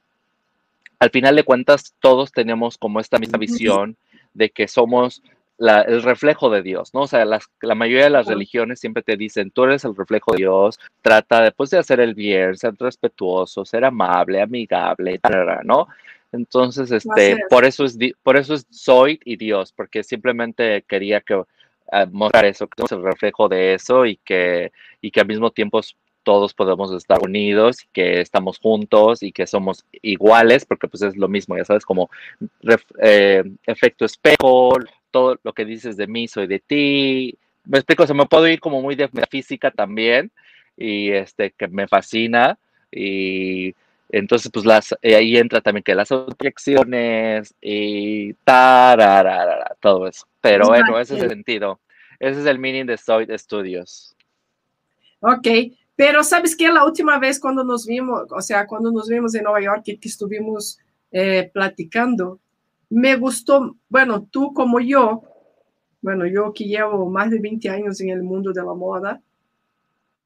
[0.98, 3.96] al final de cuentas todos tenemos como esta misma visión
[4.34, 5.22] de que somos
[5.60, 7.02] el reflejo de Dios, ¿no?
[7.02, 10.38] O sea, la mayoría de las religiones siempre te dicen, tú eres el reflejo de
[10.38, 15.20] Dios, trata después de hacer el bien, ser respetuoso, ser amable, amigable,
[15.64, 15.88] ¿no?
[16.32, 21.42] Entonces, este, por eso es, por eso es soy y Dios, porque simplemente quería que
[21.92, 25.50] ah, mostrar eso, que somos el reflejo de eso y que, y que al mismo
[25.50, 25.80] tiempo
[26.22, 31.28] todos podemos estar unidos, que estamos juntos y que somos iguales, porque pues es lo
[31.28, 32.10] mismo, ya sabes, como
[33.02, 34.74] eh, efecto espejo,
[35.10, 37.38] todo lo que dices de mí soy de ti.
[37.64, 40.30] Me explico, se me puedo ir como muy de física también
[40.76, 42.58] y este que me fascina
[42.90, 43.74] y
[44.08, 50.26] entonces pues las eh, ahí entra también que las objeciones y tararara, todo eso.
[50.40, 51.80] Pero bueno, ese es el sentido.
[52.18, 54.16] Ese es el meaning de Soy Studios.
[55.20, 55.46] Ok,
[55.96, 59.44] pero sabes que la última vez cuando nos vimos, o sea, cuando nos vimos en
[59.44, 60.78] Nueva York y que estuvimos
[61.12, 62.40] eh, platicando,
[62.90, 65.22] me gustó, bueno, tú como yo,
[66.02, 69.22] bueno, yo que llevo más de 20 años en el mundo de la moda,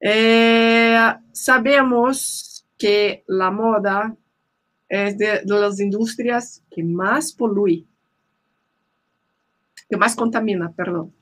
[0.00, 0.98] eh,
[1.33, 4.16] sabemos que la moda
[4.88, 7.87] es de, las industrias que más polui,
[9.88, 11.12] que más contamina, perdón.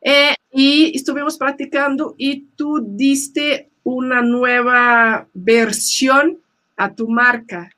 [0.00, 6.40] Eh, y estuvimos platicando y tú diste una nueva versión
[6.76, 7.70] a tu marca.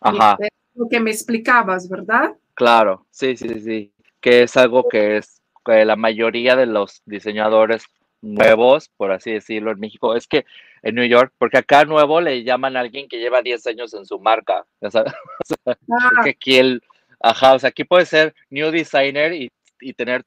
[0.00, 0.38] Ajá
[0.76, 2.34] lo que me explicabas, ¿verdad?
[2.54, 7.86] Claro, sí, sí, sí, que es algo que es que la mayoría de los diseñadores
[8.22, 10.44] nuevos, por así decirlo, en México, es que
[10.82, 14.06] en New York, porque acá nuevo le llaman a alguien que lleva 10 años en
[14.06, 15.12] su marca, ya sabes,
[15.66, 16.10] ah.
[16.22, 16.82] que aquí el,
[17.20, 20.24] ajá, o sea, aquí puede ser new designer y, y tener,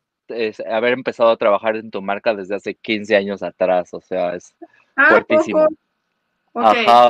[0.70, 4.56] haber empezado a trabajar en tu marca desde hace 15 años atrás, o sea, es
[4.96, 5.68] ah, fuertísimo.
[6.54, 7.10] Ajá,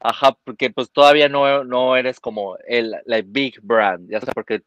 [0.00, 4.62] Ajá, porque pues todavía no, no eres como el la big brand, ya sabes, porque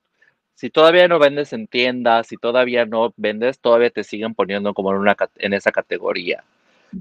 [0.54, 4.92] si todavía no vendes en tiendas, si todavía no vendes, todavía te siguen poniendo como
[4.92, 6.44] en, una, en esa categoría.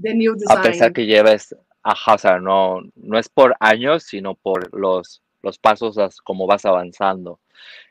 [0.01, 0.57] The new design.
[0.57, 5.21] A pesar que lleves, ajá, o sea, no, no es por años, sino por los,
[5.43, 7.39] los pasos como vas avanzando.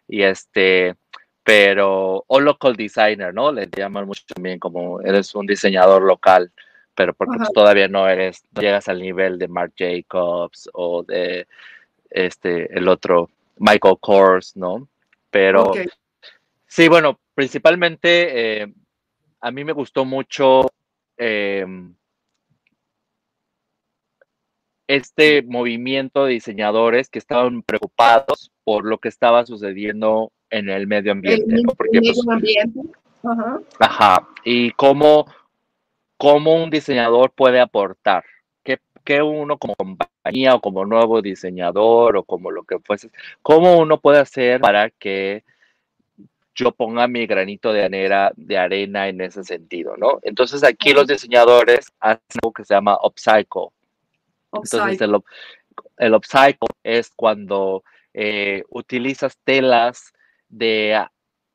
[0.08, 0.96] Y este,
[1.44, 3.52] pero, o local designer, ¿no?
[3.52, 6.50] Le llaman mucho también como eres un diseñador local
[6.94, 11.46] pero porque pues, todavía no eres, no llegas al nivel de Marc Jacobs o de
[12.10, 14.88] este, el otro Michael Kors, ¿no?
[15.30, 15.72] Pero
[16.66, 18.72] sí, bueno, principalmente eh,
[19.40, 20.70] a mí me gustó mucho
[21.16, 21.94] em,
[24.86, 31.12] este movimiento de diseñadores que estaban preocupados por lo que estaba sucediendo en el medio
[31.12, 31.54] ambiente.
[31.54, 32.80] El, Porque, pues medio ambiente.
[33.78, 34.28] Ajá.
[34.44, 35.26] Y cómo
[36.22, 38.24] cómo un diseñador puede aportar,
[38.62, 43.10] qué, uno como compañía o como nuevo diseñador o como lo que fuese,
[43.42, 45.42] cómo uno puede hacer para que
[46.54, 50.20] yo ponga mi granito de arena, de arena en ese sentido, ¿no?
[50.22, 53.70] Entonces aquí los diseñadores hacen algo que se llama upcycle.
[54.52, 55.16] Entonces el,
[55.98, 57.82] el upcycle es cuando
[58.14, 60.12] eh, utilizas telas
[60.48, 61.04] de,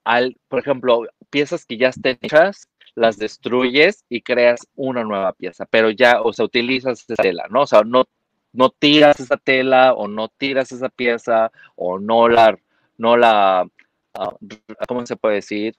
[0.03, 5.67] al, por ejemplo, piezas que ya estén hechas las destruyes y creas una nueva pieza,
[5.67, 7.61] pero ya, o sea, utilizas esa tela, ¿no?
[7.61, 8.05] O sea, no,
[8.53, 12.57] no tiras esa tela o no tiras esa pieza o no la,
[12.97, 13.67] no la,
[14.15, 14.35] ah,
[14.87, 15.75] ¿cómo se puede decir?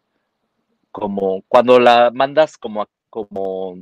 [0.92, 3.78] Como cuando la mandas como a, como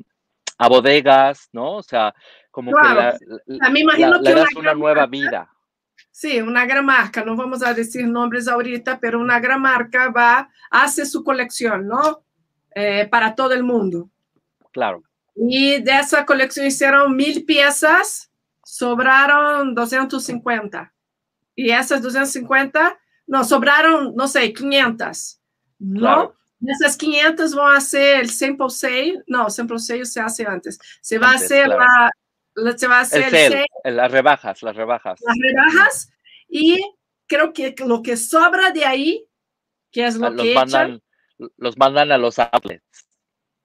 [0.57, 1.77] a bodegas, ¿no?
[1.77, 2.15] O sea,
[2.51, 5.51] como que la, le das una, nueva vida.
[6.11, 10.49] Sí, una gran marca, no vamos a decir nombres ahorita, pero una gran marca va,
[10.71, 12.26] hace su colección, ¿no?
[12.79, 14.11] Eh, para todo el mundo.
[14.71, 15.03] Claro.
[15.35, 18.31] Y de esa colección hicieron mil piezas,
[18.63, 20.93] sobraron 250.
[21.55, 25.41] Y esas 250, no, sobraron, no sé, 500.
[25.79, 26.35] ¿No?
[26.67, 29.23] Esas 500 van a ser el sample sale.
[29.27, 30.79] No, sample sale se hace antes.
[31.01, 32.11] Se va a hacer la,
[32.77, 35.19] se va a hacer el las rebajas, las rebajas.
[35.23, 36.13] Las rebajas.
[36.47, 36.79] Y
[37.27, 39.27] creo que lo que sobra de ahí,
[39.91, 41.01] que es lo que echan,
[41.57, 43.09] los mandan a los outlets.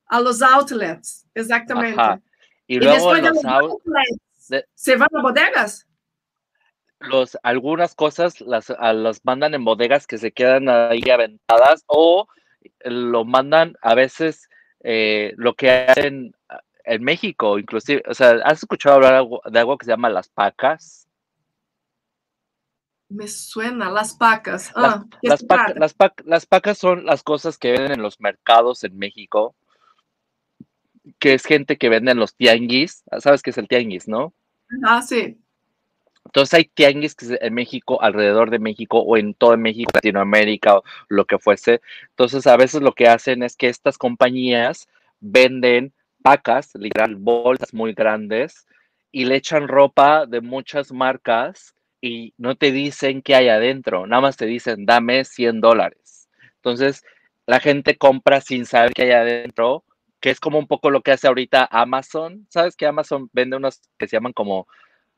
[0.07, 2.21] A los outlets, exactamente.
[2.67, 5.87] Y, luego los, outlets, se van a bodegas.
[6.99, 12.27] Los, algunas cosas las, las mandan en bodegas que se quedan ahí aventadas o
[12.83, 14.49] lo mandan a veces
[14.81, 16.35] eh, lo que hacen
[16.83, 21.07] en México, inclusive, o sea, ¿has escuchado hablar de algo que se llama las pacas?
[23.11, 24.71] Me suena, las pacas.
[24.73, 25.43] Ah, las,
[26.23, 29.53] las, pacas son las cosas que venden en los mercados en México,
[31.19, 33.03] que es gente que vende en los tianguis.
[33.19, 34.33] ¿Sabes qué es el tianguis, no?
[34.85, 35.37] Ah, sí.
[36.23, 40.83] Entonces hay tianguis que en México, alrededor de México o en todo México, Latinoamérica o
[41.09, 41.81] lo que fuese.
[42.11, 44.87] Entonces a veces lo que hacen es que estas compañías
[45.19, 45.93] venden
[46.23, 48.65] pacas, literal, bolsas muy grandes
[49.11, 54.21] y le echan ropa de muchas marcas y no te dicen qué hay adentro, nada
[54.21, 56.29] más te dicen dame 100 dólares.
[56.55, 57.03] Entonces
[57.45, 59.83] la gente compra sin saber qué hay adentro,
[60.19, 62.47] que es como un poco lo que hace ahorita Amazon.
[62.49, 64.67] ¿Sabes que Amazon vende unos que se llaman como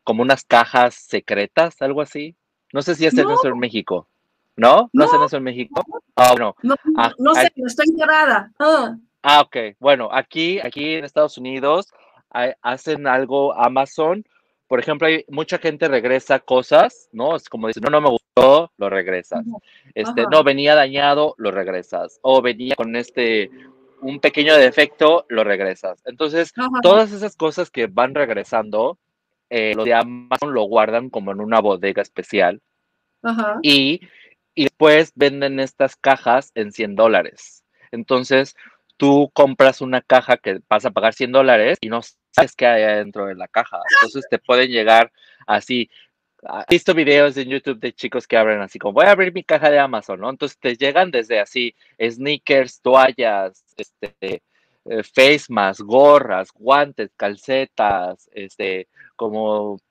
[0.04, 2.36] como unas cajas secretas, algo así.
[2.72, 4.08] No sé si hacen eso en México.
[4.56, 4.90] ¿No?
[4.94, 5.84] ¿No, hacen eso en México?
[6.16, 6.56] Ah, no.
[6.62, 8.52] No, ah, no sé, no estoy enterada.
[8.60, 8.96] Ah.
[9.24, 9.42] ah.
[9.42, 9.58] ok.
[9.80, 11.92] Bueno, aquí, aquí en Estados Unidos
[12.62, 14.24] hacen algo Amazon.
[14.68, 17.36] Por ejemplo, hay mucha gente regresa cosas, ¿no?
[17.36, 19.46] Es como dice, no, no me gustó, lo regresas.
[19.94, 22.20] Este, no, venía dañado, lo regresas.
[22.22, 23.52] O venía con este,
[24.02, 26.02] un pequeño defecto, lo regresas.
[26.06, 28.98] Entonces, todas esas cosas que van regresando,
[29.50, 32.62] eh, los de Amazon lo guardan como en una bodega especial
[33.62, 34.02] Y,
[34.56, 37.64] y después venden estas cajas en 100 dólares.
[37.92, 38.56] Entonces,
[39.04, 42.00] tú compras una caja que vas a pagar 100 dólares y no
[42.32, 43.82] sabes qué hay adentro de la caja.
[43.98, 45.12] Entonces te pueden llegar
[45.46, 45.90] así.
[46.42, 49.34] Ah, he visto videos en YouTube de chicos que abren así como voy a abrir
[49.34, 50.30] mi caja de Amazon, ¿no?
[50.30, 54.42] Entonces te llegan desde así sneakers, toallas, este,
[54.86, 58.88] eh, face mask, gorras, guantes, calcetas, este,
[59.18, 59.82] como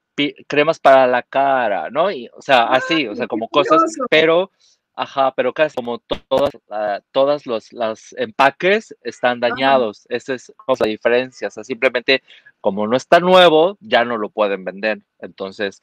[0.48, 2.10] cremas para la cara, ¿no?
[2.10, 4.50] Y, o sea, así, o sea, como cosas, pero,
[4.94, 10.06] ajá, pero casi como todas, ah, todos los, los, empaques están dañados.
[10.08, 11.48] Esa es la diferencia.
[11.48, 12.22] O sea, simplemente
[12.60, 15.00] como no está nuevo, ya no lo pueden vender.
[15.20, 15.82] Entonces,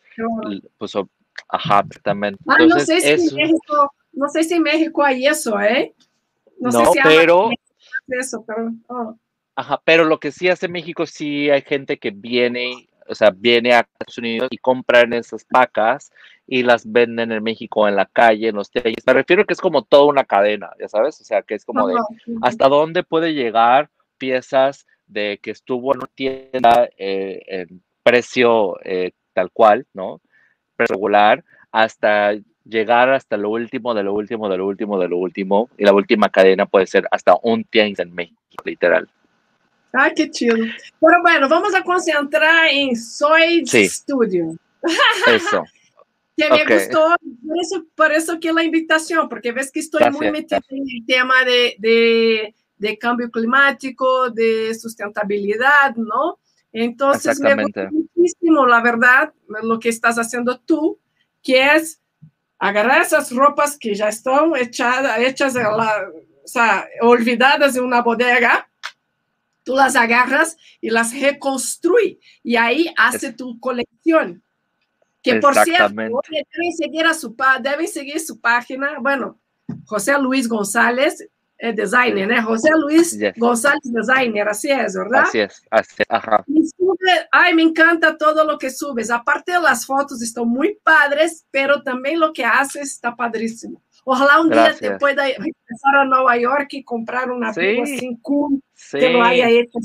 [0.77, 0.93] pues,
[1.47, 2.43] ajá, exactamente.
[2.47, 5.93] Ah, no, sé si en México, no sé si en México hay eso, ¿eh?
[6.59, 7.49] No, sé si pero...
[8.07, 9.15] Eso, pero, oh.
[9.55, 13.73] Ajá, pero lo que sí hace México, sí hay gente que viene o sea, viene
[13.73, 16.11] a Estados Unidos y compran esas pacas
[16.51, 19.05] y las venden en México en la calle, en los talleres.
[19.05, 21.87] Me refiero que es como toda una cadena, ya sabes, o sea, que es como
[21.87, 21.95] de
[22.41, 29.11] hasta dónde puede llegar piezas de que estuvo en una tienda eh, en precio eh,
[29.33, 30.21] tal cual, ¿no?
[30.75, 32.33] Regular, hasta
[32.65, 35.69] llegar hasta lo último, de lo último, de lo último, de lo último.
[35.77, 39.07] Y la última cadena puede ser hasta un tianguis en México, literal.
[39.93, 40.55] Ai, que chido.
[40.99, 43.87] Pero bueno, vamos a concentrar em Soy sí.
[43.87, 44.55] Studio.
[45.35, 45.63] Isso.
[46.39, 46.65] Que okay.
[46.65, 50.61] me gustou, por isso, por isso que a invitação, porque ves que estou muito metida
[50.71, 56.37] em tema de, de, de cambio climático, de sustentabilidade, não?
[56.73, 60.97] Então, me gusta muchísimo, la verdad, lo que estás haciendo tú,
[61.41, 61.99] que es
[62.57, 66.09] agarrar esas ropas que ya están echadas, hechas, la,
[66.43, 68.69] o sea, olvidadas en una bodega,
[69.63, 74.41] tú las agarras y las reconstruye y ahí hace tu colección.
[75.21, 78.99] Que por cierto, deben seguir, a su, deben seguir su página.
[78.99, 79.39] Bueno,
[79.85, 81.27] José Luis González,
[81.59, 82.41] es designer, ¿eh?
[82.41, 85.23] José Luis González, designer, así es, ¿verdad?
[85.23, 86.45] Así es, así es, ajá.
[86.47, 89.11] Sube, ay, me encanta todo lo que subes.
[89.11, 93.81] Aparte de las fotos, están muy padres, pero también lo que haces está padrísimo.
[94.05, 94.79] Ojalá un Gracias.
[94.79, 98.97] día te pueda regresar a Nueva York y comprar una sí, así cool sí.
[98.97, 99.79] que lo haya hecho.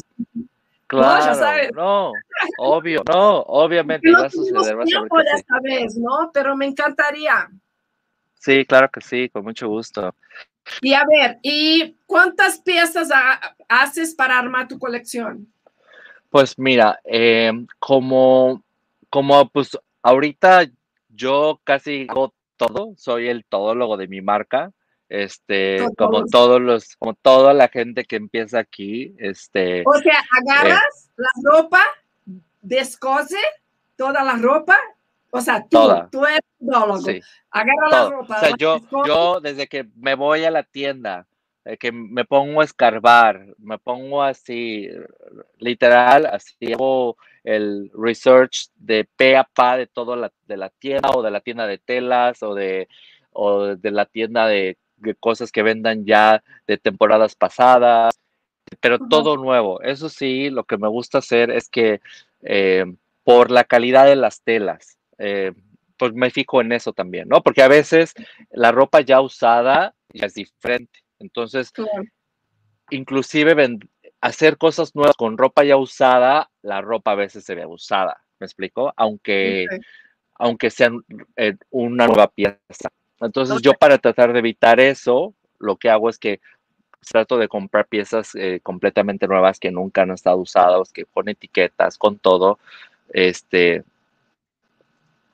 [0.94, 1.72] Claro, no, ya sabes.
[1.74, 2.12] no,
[2.58, 4.78] obvio, no, obviamente no va a suceder.
[4.78, 6.30] Va tiempo esta vez, ¿no?
[6.32, 7.50] Pero me encantaría.
[8.34, 10.14] Sí, claro que sí, con mucho gusto.
[10.80, 15.52] Y a ver, ¿y cuántas piezas ha haces para armar tu colección?
[16.30, 18.62] Pues mira, eh, como,
[19.10, 20.66] como pues ahorita
[21.08, 24.72] yo casi hago todo, soy el todólogo de mi marca.
[25.14, 29.84] Este, como todos los, como toda la gente que empieza aquí, este.
[29.86, 31.84] O sea, agarras la ropa,
[32.60, 33.38] descose
[33.96, 34.76] toda la ropa,
[35.30, 35.78] o sea, tú,
[36.10, 36.98] tú eres todólogo.
[36.98, 37.20] Sí.
[37.50, 38.36] Agarra la ropa.
[38.36, 41.28] O sea, yo, yo desde que me voy a la tienda,
[41.78, 44.88] que me pongo a escarbar, me pongo así,
[45.58, 51.10] literal, así hago el research de pe a pa de todo la, de la tienda
[51.10, 52.88] o de la tienda de telas o de,
[53.30, 54.76] o de la tienda de,
[55.20, 58.18] cosas que vendan ya de temporadas pasadas,
[58.80, 59.80] pero todo nuevo.
[59.82, 62.00] Eso sí, lo que me gusta hacer es que
[62.42, 62.84] eh,
[63.22, 65.52] por la calidad de las telas, eh,
[65.96, 67.42] pues me fijo en eso también, ¿no?
[67.42, 68.14] Porque a veces
[68.50, 71.00] la ropa ya usada ya es diferente.
[71.18, 71.72] Entonces,
[72.90, 73.78] inclusive
[74.20, 78.46] hacer cosas nuevas con ropa ya usada, la ropa a veces se ve usada, ¿me
[78.46, 78.92] explico?
[78.96, 79.66] Aunque,
[80.34, 80.90] aunque sea
[81.36, 82.58] eh, una nueva pieza.
[83.20, 86.40] Entonces yo para tratar de evitar eso, lo que hago es que
[87.04, 91.98] trato de comprar piezas eh, completamente nuevas que nunca han estado usadas, que con etiquetas,
[91.98, 92.58] con todo,
[93.10, 93.84] este,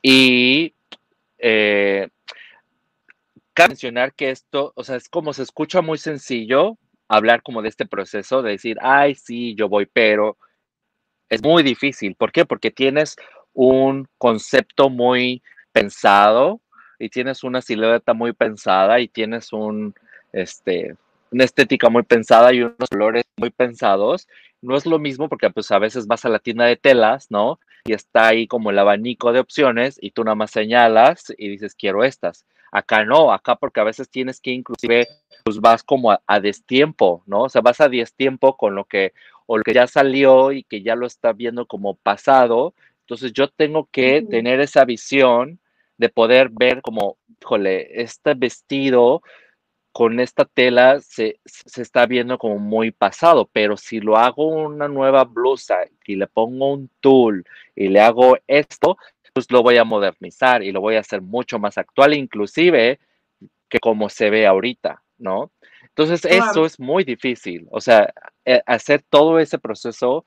[0.02, 0.74] Y
[1.38, 2.08] eh,
[3.54, 6.76] cabe mencionar que esto, o sea, es como se escucha muy sencillo
[7.08, 10.36] hablar como de este proceso, de decir, ay, sí, yo voy, pero
[11.28, 12.14] es muy difícil.
[12.14, 12.44] ¿Por qué?
[12.44, 13.16] Porque tienes
[13.52, 16.60] un concepto muy pensado
[17.00, 19.94] y tienes una silueta muy pensada y tienes un,
[20.32, 20.94] este,
[21.32, 24.28] una estética muy pensada y unos colores muy pensados.
[24.60, 27.58] No es lo mismo porque pues a veces vas a la tienda de telas, ¿no?
[27.86, 31.74] Y está ahí como el abanico de opciones y tú nada más señalas y dices,
[31.74, 32.44] quiero estas.
[32.70, 35.08] Acá no, acá porque a veces tienes que inclusive,
[35.44, 37.44] pues vas como a, destiempo, ¿no?
[37.44, 39.14] O sea, vas a destiempo con lo que,
[39.46, 42.74] o lo que ya salió y que ya lo está viendo como pasado.
[43.00, 45.58] Entonces yo tengo que tener esa visión
[46.00, 49.20] de poder ver como, híjole, este vestido
[49.92, 54.88] con esta tela se, se, está viendo como muy pasado, pero si lo hago una
[54.88, 57.44] nueva blusa y le pongo un tul
[57.76, 58.96] y le hago esto,
[59.34, 62.98] pues lo voy a modernizar y lo voy a hacer mucho más actual, inclusive
[63.68, 65.52] que como se ve ahorita, ¿no?
[65.82, 67.66] Entonces, eso es muy difícil.
[67.70, 68.10] O sea,
[68.46, 70.24] eh, hacer todo ese proceso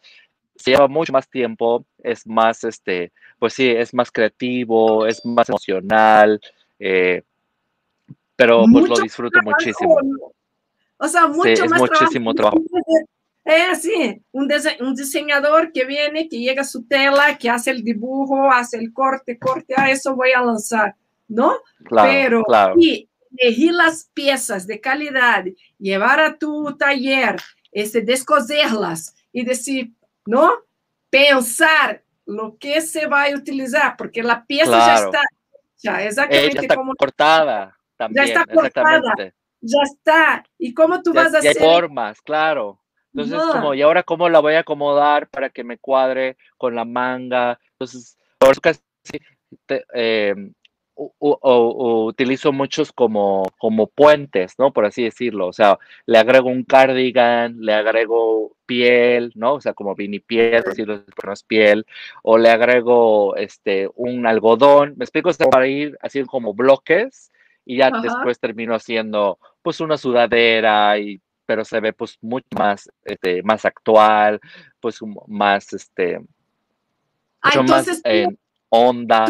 [0.56, 5.50] se lleva mucho más tiempo, es más, este, pues sí, es más creativo, es más
[5.50, 6.40] emocional,
[6.80, 7.24] eh,
[8.36, 9.98] pero pues lo disfruto muchísimo.
[10.98, 12.64] O sea, mucho sí, es más muchísimo trabajo.
[13.46, 14.48] É, sim, um,
[14.82, 18.94] um diseñador que vem, que chega a sua tela, que hace el dibujo, hace el
[18.94, 20.96] corte, corte, ah, eso voy a lanzar,
[21.28, 21.58] ¿no?
[21.84, 22.76] Claro, Pero, claro.
[22.78, 25.44] y elegir las piezas de calidad,
[25.78, 27.36] llevar a tu taller,
[27.74, 29.92] este, descoserlas y decir,
[30.26, 30.54] ¿no?
[31.10, 34.86] Pensar lo que se va a utilizar, porque la pieza Claro.
[35.12, 35.22] ya está
[35.78, 39.02] hecha, exactamente está como cortada también, está cortada.
[39.62, 40.44] ya está.
[40.58, 41.62] ¿Y cómo tú Ya- vas a ya hay hacer?
[41.62, 42.80] formas, claro.
[43.14, 43.52] Entonces, Ajá.
[43.52, 47.60] como, ¿y ahora cómo la voy a acomodar para que me cuadre con la manga?
[47.74, 48.80] Entonces, por eso casi
[49.68, 50.34] te- eh,
[50.96, 54.72] o- utilizo muchos como, como puentes, ¿no?
[54.72, 55.48] Por así decirlo.
[55.48, 59.56] O sea, le agrego un cardigan, le agrego piel, ¿no?
[59.56, 61.86] O sea, como vinipiel, pero no es piel.
[62.22, 64.94] O le agrego este, un algodón.
[64.98, 67.32] Me explico, o sea, para ir haciendo como bloques
[67.66, 68.02] y ya Ajá.
[68.02, 73.66] después termino haciendo pues una sudadera y pero se ve pues mucho más este, más
[73.66, 74.40] actual
[74.80, 76.20] pues más este
[77.42, 78.38] Ah, mucho más entonces en
[78.70, 79.26] onda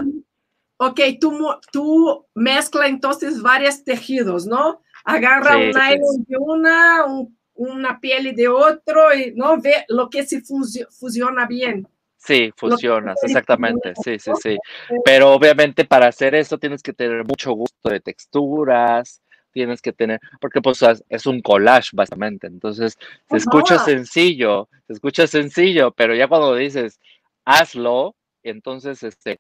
[0.86, 4.82] Ok, tú, tú mezcla entonces varios tejidos, ¿no?
[5.06, 5.80] Agarra Sí, un sí.
[5.80, 10.42] nylon de una, un- una piel de otro y no ve lo que se
[10.90, 11.88] fusiona bien.
[12.18, 12.80] sí puedes
[13.24, 14.58] exactamente sí sí sí
[15.04, 19.22] pero obviamente para hacer eso tienes que tener mucho gusto de texturas
[19.52, 22.98] tienes que tener porque pues es- un collage básicamente entonces
[23.30, 27.00] se escucha sencillo se escucha sencillo pero ya cuando dices
[27.46, 29.40] hazlo entonces este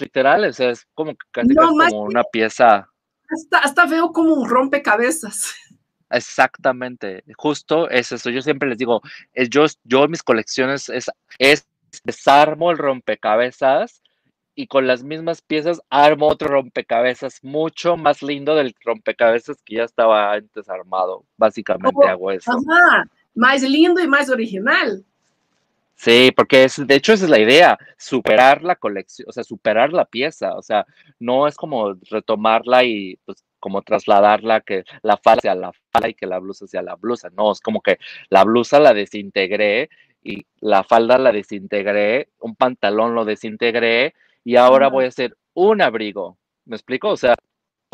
[0.00, 2.88] literal o sea, es como que casi, No, casi más como una pieza
[3.28, 5.54] Hasta, hasta veo como un rompecabezas.
[6.10, 8.30] Exactamente, justo es eso.
[8.30, 9.02] Yo siempre les digo,
[9.50, 11.66] yo, yo mis colecciones es, es
[12.04, 14.02] desarmo el rompecabezas
[14.54, 19.84] y con las mismas piezas armo otro rompecabezas mucho más lindo del rompecabezas que ya
[19.84, 21.24] estaba antes armado.
[21.36, 22.52] Básicamente Oh, hago eso.
[22.52, 23.04] Ajá.
[23.34, 25.04] Más lindo y más original.
[25.96, 29.92] Sí, porque es, de hecho esa es la idea, superar la colección, o sea, superar
[29.92, 30.84] la pieza, o sea,
[31.20, 36.14] no es como retomarla y pues como trasladarla que la falda sea la falda y
[36.14, 39.88] que la blusa sea la blusa, no, es como que la blusa la desintegré
[40.22, 45.80] y la falda la desintegré, un pantalón lo desintegré y ahora voy a hacer un
[45.80, 47.10] abrigo, ¿me explico?
[47.10, 47.36] O sea,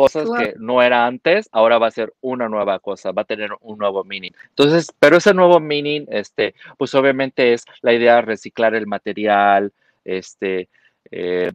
[0.00, 0.44] cosas Claro.
[0.44, 3.76] que no era antes, ahora va a ser una nueva cosa, va a tener un
[3.76, 4.32] nuevo meaning.
[4.48, 9.72] Entonces, pero ese nuevo meaning, este, pues obviamente es la idea de reciclar el material,
[10.04, 10.68] este,
[11.10, 11.52] eh,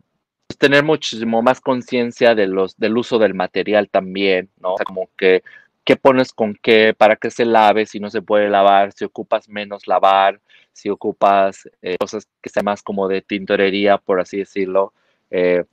[0.48, 4.74] pues tener muchísimo más conciencia de los, del uso del material también, ¿no?
[4.74, 5.41] O sea, como que,
[5.84, 6.93] ¿qué pones con qué?
[6.96, 7.88] ¿Para qué se lave?
[7.88, 10.39] Si no se puede lavar, si ocupas menos lavar,
[10.72, 14.93] si ocupas eh, cosas que sean más como de tintorería, por así decirlo.
[15.32, 15.64] Eh,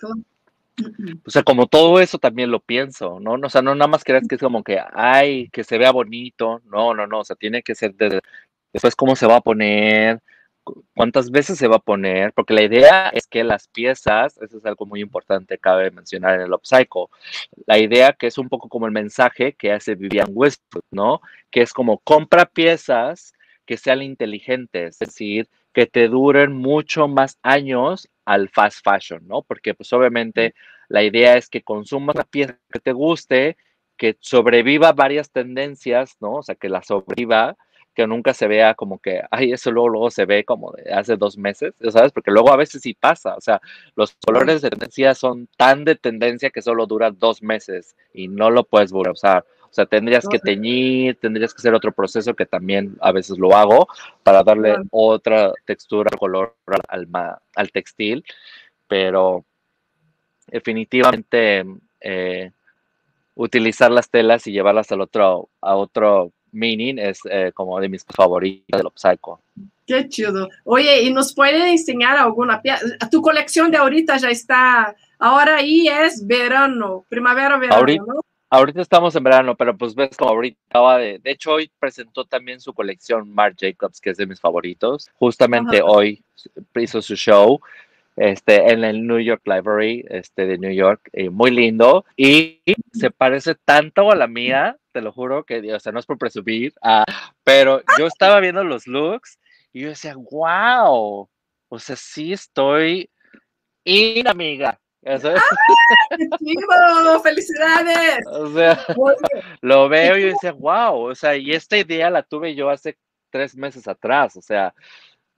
[1.24, 3.32] o sea, como todo eso también lo pienso, ¿no?
[3.34, 6.60] O sea, no nada más creas que es como que, ay, que se vea bonito.
[6.66, 7.20] No, no, no.
[7.20, 8.20] O sea, tiene que ser desde,
[8.72, 10.20] después cómo se va a poner,
[10.64, 14.58] cu- cuántas veces se va a poner, porque la idea es que las piezas, eso
[14.58, 17.06] es algo muy importante, cabe mencionar en el upcycle.
[17.66, 21.20] La idea que es un poco como el mensaje que hace Vivian Westwood, ¿no?
[21.50, 23.34] Que es como compra piezas
[23.66, 29.42] que sean inteligentes, es decir, que te duren mucho más años al fast fashion, ¿no?
[29.42, 30.54] Porque pues obviamente
[30.92, 33.56] la idea es que consumas una pieza que te guste,
[33.96, 36.34] que sobreviva varias tendencias, ¿no?
[36.34, 37.56] O sea, que la sobreviva,
[37.94, 41.16] que nunca se vea como que, ay, eso luego, luego se ve como de hace
[41.16, 42.12] dos meses, ¿sabes?
[42.12, 43.62] Porque luego a veces sí pasa, o sea,
[43.96, 48.50] los colores de tendencia son tan de tendencia que solo duran dos meses y no
[48.50, 49.46] lo puedes volver a usar.
[49.70, 53.56] O sea, tendrías que teñir, tendrías que hacer otro proceso que también a veces lo
[53.56, 53.88] hago
[54.22, 56.54] para darle otra textura, color
[56.88, 57.08] al,
[57.56, 58.22] al textil,
[58.86, 59.46] pero
[60.52, 61.64] definitivamente
[62.00, 62.50] eh,
[63.34, 68.04] utilizar las telas y llevarlas al otro, a otro meaning es eh, como de mis
[68.04, 69.34] favoritos del upcycle.
[69.86, 70.48] Qué chido.
[70.64, 72.84] Oye, ¿y nos puede enseñar alguna pieza?
[73.10, 78.20] Tu colección de ahorita ya está, ahora ahí es verano, primavera, verano, ahorita, ¿no?
[78.50, 82.60] Ahorita estamos en verano, pero pues ves como ahorita de, de hecho hoy presentó también
[82.60, 85.08] su colección Marc Jacobs, que es de mis favoritos.
[85.14, 86.22] Justamente hoy
[86.74, 87.58] hizo su show
[88.16, 93.10] este, en el New York Library este, de New York, eh, muy lindo, y se
[93.10, 96.74] parece tanto a la mía, te lo juro, que, o sea, no es por presumir,
[96.82, 97.04] ah,
[97.44, 99.38] pero yo estaba viendo los looks
[99.72, 101.28] y yo decía, wow,
[101.68, 103.10] o sea, sí estoy
[103.84, 104.78] in, amiga.
[107.22, 108.26] ¡Felicidades!
[108.26, 108.84] O sea,
[109.60, 112.96] lo veo y yo decía, wow, o sea, y esta idea la tuve yo hace
[113.30, 114.74] tres meses atrás, o sea,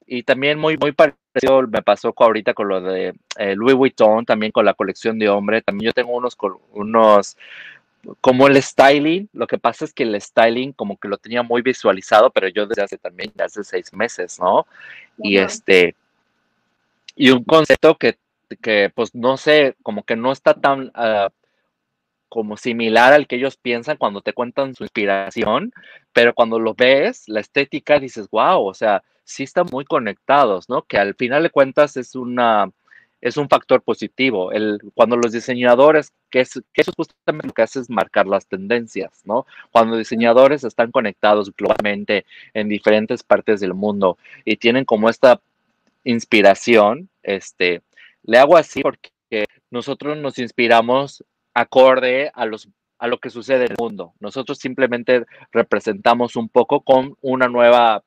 [0.07, 4.53] y también muy, muy parecido me pasó ahorita con lo de eh, Louis Vuitton, también
[4.53, 5.63] con la colección de hombre.
[5.63, 6.37] También yo tengo unos,
[6.73, 7.37] unos,
[8.21, 9.29] como el styling.
[9.33, 12.67] Lo que pasa es que el styling como que lo tenía muy visualizado, pero yo
[12.67, 14.67] desde hace también, desde hace seis meses, ¿no?
[15.19, 15.95] Y este,
[17.17, 18.17] y un concepto que,
[18.63, 21.31] que, pues no sé, como que no está tan uh,
[22.29, 25.73] como similar al que ellos piensan cuando te cuentan su inspiración,
[26.13, 30.83] pero cuando lo ves, la estética, dices, wow, o sea, sí están muy conectados, ¿no?
[30.83, 32.71] Que al final de cuentas es una,
[33.21, 34.53] es un factor positivo.
[34.53, 38.47] El, cuando los diseñadores, que, es, que eso justamente lo que hace es marcar las
[38.47, 39.47] tendencias, ¿no?
[39.73, 45.41] Cuando diseñadores están conectados globalmente en diferentes partes del mundo y tienen como esta
[46.05, 47.83] inspiración, este,
[48.25, 52.69] le hago así porque nosotros nos inspiramos acorde a los
[52.99, 54.15] a lo que sucede en el mundo.
[54.21, 58.03] Nosotros simplemente representamos un poco con una nueva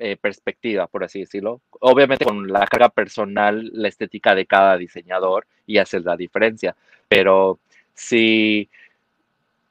[0.00, 1.60] eh, perspectiva, por así decirlo.
[1.80, 6.74] Obviamente con la carga personal, la estética de cada diseñador y hace la diferencia.
[7.08, 7.58] Pero
[7.94, 8.68] si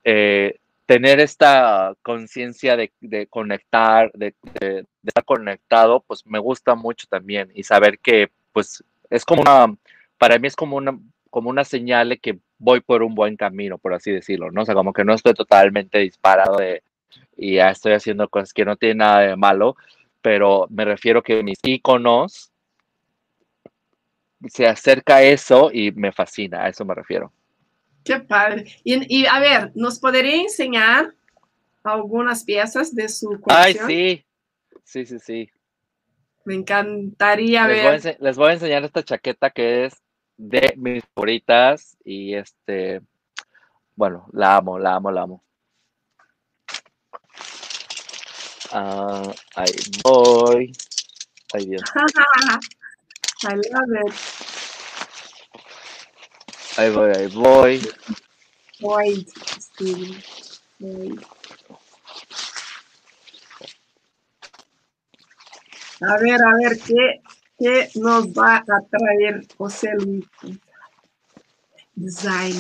[0.04, 2.92] eh, tener esta conciencia de,
[3.30, 9.26] conectar, de, de, estar conectado, pues me gusta mucho también y saber que pues es
[9.26, 9.76] como una,
[10.18, 10.98] para mí es como una,
[11.30, 14.62] como una señal de que voy por un buen camino, por así decirlo, ¿no?
[14.62, 16.84] O sea, como que no estoy totalmente disparado de,
[17.38, 19.76] y ya estoy haciendo cosas que no tienen nada de malo,
[20.22, 22.52] pero me refiero que mis iconos
[24.48, 27.32] se acerca a eso y me fascina, a eso me refiero.
[28.04, 28.66] Qué padre.
[28.84, 31.14] Y, a ver, ¿nos podría enseñar
[31.84, 33.88] algunas piezas de su colección?
[33.88, 34.26] Ay, sí,
[34.84, 35.52] sí, sí, sí.
[36.46, 38.18] Me encantaría ver.
[38.20, 40.02] les voy a enseñar esta chaqueta que es
[40.38, 43.02] de mis favoritas y este,
[43.96, 45.44] bueno, la amo, la amo, la amo.
[48.72, 50.72] Uh, ahí voy.
[51.54, 51.82] Ay, Dios.
[53.44, 54.14] I love it.
[56.78, 57.82] Ahí voy, ahí voy.
[58.80, 59.28] Voy,
[59.60, 60.24] Steven.
[60.80, 61.20] Voy.
[66.02, 67.22] A ver, a ver, ¿qué,
[67.60, 70.26] ¿Qué nos va a traer José Luis?
[71.94, 72.56] Design.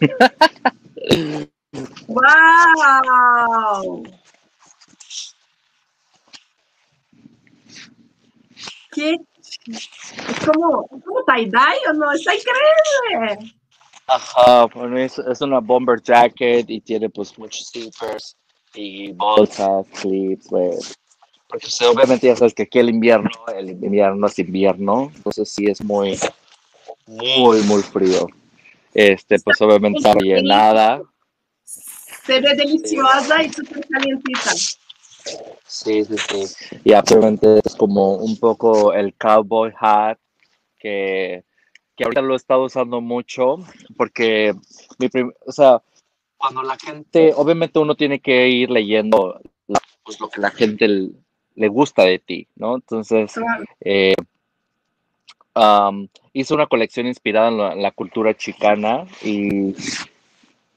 [2.08, 4.02] ¡Wow!
[8.92, 9.16] ¿Qué?
[9.66, 12.10] ¿Es como, como tie-dye o no?
[12.12, 13.52] ¡Está increíble!
[14.06, 18.34] Ajá, bueno, es, es, una bomber jacket y tiene pues muchos zippers
[18.74, 20.98] y bolsas, clips, pues,
[21.46, 25.82] porque obviamente ya sabes que aquí el invierno, el invierno es invierno, entonces sí es
[25.82, 26.18] muy,
[27.06, 28.26] muy, muy frío.
[28.94, 31.02] Este, pues obviamente está rellenada.
[32.28, 34.50] Se ve deliciosa y súper calientita.
[35.66, 36.78] Sí, sí, sí.
[36.84, 40.18] Y obviamente es como un poco el cowboy hat
[40.78, 41.42] que,
[41.96, 43.56] que ahorita lo he estado usando mucho
[43.96, 44.54] porque
[44.98, 45.08] mi
[45.46, 45.82] o sea,
[46.36, 49.40] cuando la gente, obviamente uno tiene que ir leyendo
[50.04, 50.86] pues, lo que la gente
[51.54, 52.74] le gusta de ti, ¿no?
[52.74, 53.32] Entonces,
[53.80, 54.14] eh,
[56.34, 59.74] hizo una colección inspirada en la, cultura chicana y,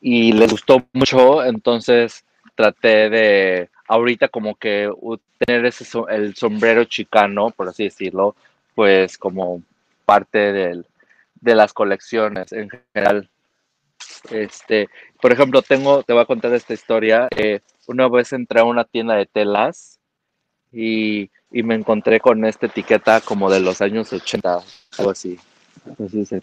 [0.01, 2.25] y le gustó mucho, entonces
[2.55, 4.91] traté de ahorita como que
[5.37, 8.35] tener ese el sombrero chicano, por así decirlo,
[8.75, 9.61] pues como
[10.05, 10.85] parte del,
[11.39, 13.29] de las colecciones en general.
[14.29, 14.89] Este,
[15.21, 17.27] por ejemplo, tengo, te voy a contar esta historia.
[17.35, 19.99] Eh, una vez entré a una tienda de telas
[20.71, 24.59] y, y me encontré con esta etiqueta como de los años 80,
[24.97, 25.37] algo así.
[26.03, 26.33] Así es,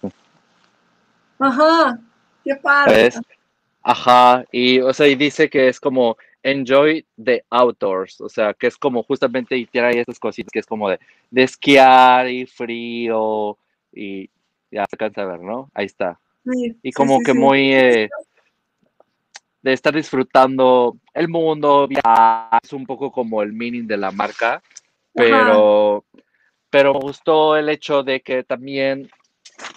[1.41, 1.99] Ajá,
[2.45, 3.11] qué padre.
[3.11, 3.38] ¿Sabes?
[3.91, 8.67] Ajá, y o sea, y dice que es como enjoy the outdoors, o sea, que
[8.67, 12.45] es como justamente y tiene ahí estas cositas que es como de, de esquiar y
[12.45, 13.57] frío
[13.95, 14.29] y
[14.71, 15.71] ya se cansa de ver, ¿no?
[15.73, 16.21] Ahí está.
[16.45, 17.39] Sí, Y como sí, que sí.
[17.39, 18.11] muy eh,
[19.63, 24.63] de estar disfrutando el mundo, viajar, es un poco como el meaning de la marca,
[25.15, 26.05] pero,
[26.69, 29.09] pero me gustó el hecho de que también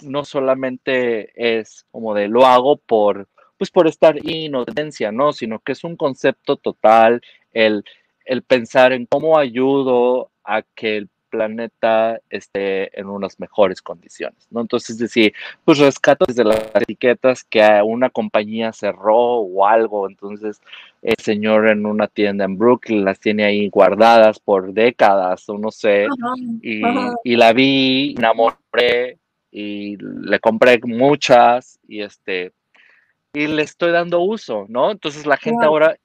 [0.01, 3.27] no solamente es como de lo hago por,
[3.61, 5.33] pues por estar in o tendencia, ¿no?
[5.33, 7.21] Sino que es un concepto total,
[7.53, 7.83] el,
[8.25, 14.61] el pensar en cómo ayudo a que el planeta esté en unas mejores condiciones, ¿no?
[14.61, 20.59] Entonces, es decir, pues rescato desde las etiquetas que una compañía cerró o algo, entonces
[21.03, 25.69] el señor en una tienda en Brooklyn las tiene ahí guardadas por décadas o no
[25.69, 26.33] sé, Ajá,
[26.63, 27.13] y, ajá.
[27.23, 29.19] y la vi, enamoré
[29.51, 32.53] y le compré muchas y este
[33.33, 34.91] y le estoy dando uso, ¿no?
[34.91, 35.95] Entonces la gente ahora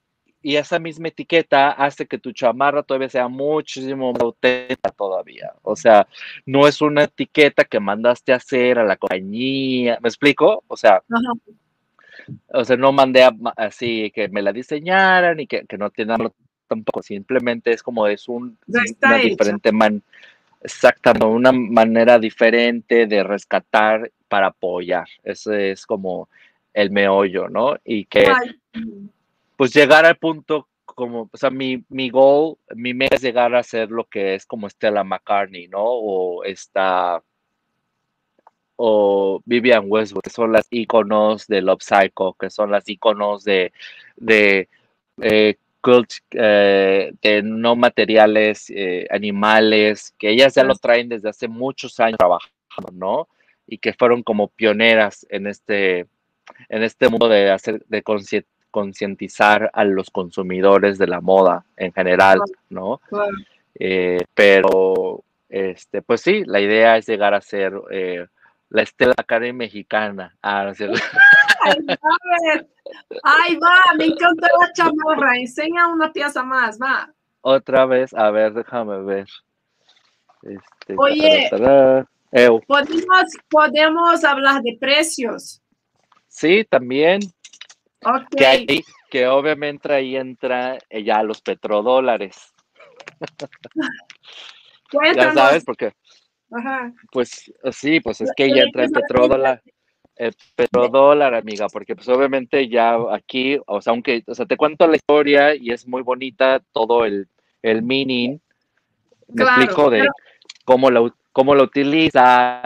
[0.42, 5.52] y esa misma etiqueta hace que tu chamarra todavía sea muchísimo más auténtica todavía.
[5.62, 6.06] O sea,
[6.44, 10.62] no es una etiqueta que mandaste a hacer a la compañía, ¿me explico?
[10.68, 11.32] O sea, Ajá.
[12.52, 16.14] o sea, no mandé a- así que me la diseñaran y que, que no tiene
[16.68, 20.00] tampoco, simplemente es como es un, una diferente man,
[20.60, 25.08] exactamente, una manera diferente de rescatar para apoyar.
[25.24, 26.28] Ese es como
[26.76, 27.74] el meollo, ¿no?
[27.84, 28.30] Y que
[29.56, 33.62] pues llegar al punto como, o sea, mi, mi goal, mi meta es llegar a
[33.62, 35.82] ser lo que es como Stella McCartney, ¿no?
[35.82, 37.22] O esta,
[38.76, 43.72] o Vivian Westwood, que son las iconos del upcycle, que son las iconos de,
[44.16, 44.68] de,
[45.22, 51.48] eh, cult, eh, de no materiales, eh, animales, que ellas ya lo traen desde hace
[51.48, 53.28] muchos años trabajando, ¿no?
[53.66, 56.06] Y que fueron como pioneras en este,
[56.68, 58.02] en este mundo de hacer, de
[58.70, 63.00] concientizar a los consumidores de la moda en general, ¿no?
[63.08, 63.36] claro.
[63.78, 68.26] Eh, pero, este, pues sí, la idea es llegar a ser eh,
[68.70, 70.36] la Estela Karen mexicana.
[70.42, 70.98] Ah, no es cierto.
[71.62, 72.68] Ay, a ver.
[73.22, 75.36] Ay, va, me encanta la chamarra.
[75.36, 77.12] Enseña una pieza más, va.
[77.42, 79.26] Otra vez, a ver, déjame ver.
[80.42, 81.50] Este, Oye.
[82.66, 85.60] Podemos, podemos hablar de precios.
[86.36, 87.20] Sí, también,
[88.04, 88.36] Ok.
[88.36, 92.36] que, ahí, que obviamente ahí entra eh, ya los petrodólares.
[95.16, 95.92] Ya sabes, porque
[96.50, 96.92] Ajá.
[97.10, 99.62] Pues sí, pues es que ya entra el petrodólar,
[100.14, 104.86] el petrodólar, amiga, porque pues obviamente ya aquí, o sea, aunque, o sea, te cuento
[104.86, 107.28] la historia y es muy bonita todo el,
[107.62, 108.38] el meaning,
[109.28, 110.08] me Claro, explico de
[110.64, 112.62] cómo lo, cómo lo utiliza,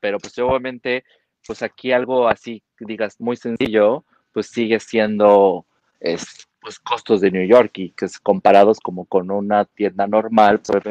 [0.00, 1.04] pero pues obviamente,
[1.46, 5.64] pues aquí algo así, digas, muy sencillo, pues sigue siendo,
[6.00, 10.60] es, pues costos de New York y que es comparados como con una tienda normal,
[10.60, 10.82] pues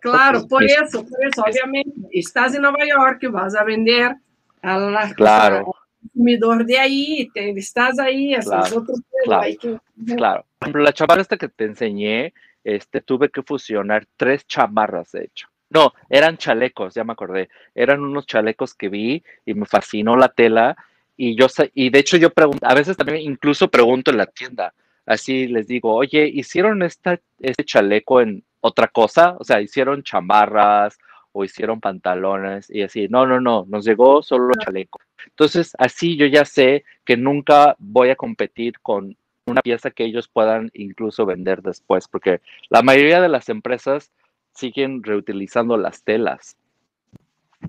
[0.00, 4.16] Claro, por Es- eso, por eso, obviamente, estás en Nueva York, vas a vender
[4.60, 5.56] a la, Claro.
[5.58, 5.64] al
[6.00, 9.42] consumidor de ahí, te- estás ahí, Claro, otro pedo, claro.
[9.42, 9.78] hay que-
[10.16, 10.44] Claro.
[10.58, 15.24] Por ejemplo, la chamarra esta que te enseñé, este, tuve que fusionar tres chamarras, de
[15.24, 15.46] hecho.
[15.72, 17.48] No, eran chalecos, ya me acordé.
[17.74, 20.76] Eran unos chalecos que vi y me fascinó la tela.
[21.16, 24.74] Y yo, y de hecho yo pregunto, a veces también incluso pregunto en la tienda,
[25.06, 29.36] así les digo, oye, ¿hicieron esta, este chaleco en otra cosa?
[29.38, 30.98] O sea, ¿hicieron chamarras
[31.32, 32.68] o hicieron pantalones?
[32.70, 35.00] Y así, no, no, no, nos llegó solo chaleco.
[35.26, 39.16] Entonces, así yo ya sé que nunca voy a competir con
[39.46, 44.12] una pieza que ellos puedan incluso vender después, porque la mayoría de las empresas
[44.54, 46.56] siguen reutilizando las telas.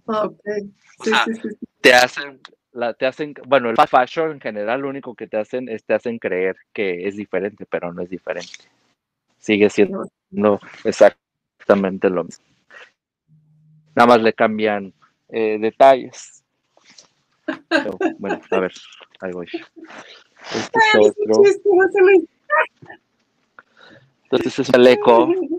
[0.06, 0.40] Ok,
[1.04, 1.24] sí, Ah.
[1.26, 1.56] sí, sí, sí.
[1.82, 2.40] Te hacen,
[2.72, 5.84] la, te hacen, bueno, el fast fashion en general lo único que te hacen es
[5.84, 8.66] te hacen creer que es diferente, pero no es diferente.
[9.38, 10.10] Sigue siendo
[10.84, 12.46] exactamente lo mismo.
[13.96, 14.94] Nada más le cambian
[15.30, 16.44] eh, detalles.
[17.68, 18.72] Pero, bueno, a ver,
[19.20, 19.48] ahí voy.
[20.56, 21.14] Este es otro.
[21.28, 21.44] no
[24.24, 25.28] Entonces es el eco,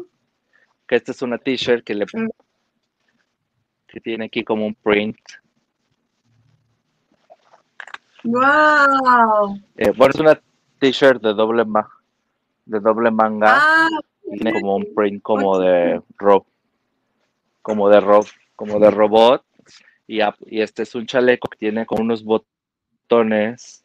[0.95, 2.29] que esta es una t-shirt que le Mm.
[3.89, 5.19] que tiene aquí como un print.
[8.23, 9.59] Wow.
[9.77, 10.41] Eh, bueno, es una
[10.79, 11.89] t-shirt de doble ma
[12.65, 13.89] de doble manga Ah,
[14.23, 16.47] tiene como un print como de ro
[17.61, 18.21] como de ro
[18.55, 19.45] como de robot
[20.07, 23.85] y, y este es un chaleco que tiene como unos botones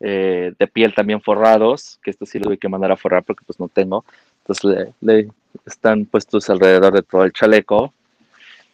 [0.00, 3.44] eh, de piel también forrados, que esto sí lo tuve que mandar a forrar porque
[3.44, 4.04] pues no tengo.
[4.38, 5.28] Entonces le,
[5.64, 7.92] están puestos alrededor de todo el chaleco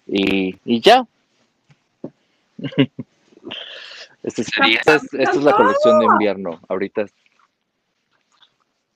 [0.06, 1.06] y, y ya.
[4.22, 6.60] Este sería, esta, es, esta es la colección de invierno.
[6.68, 7.06] Ahorita.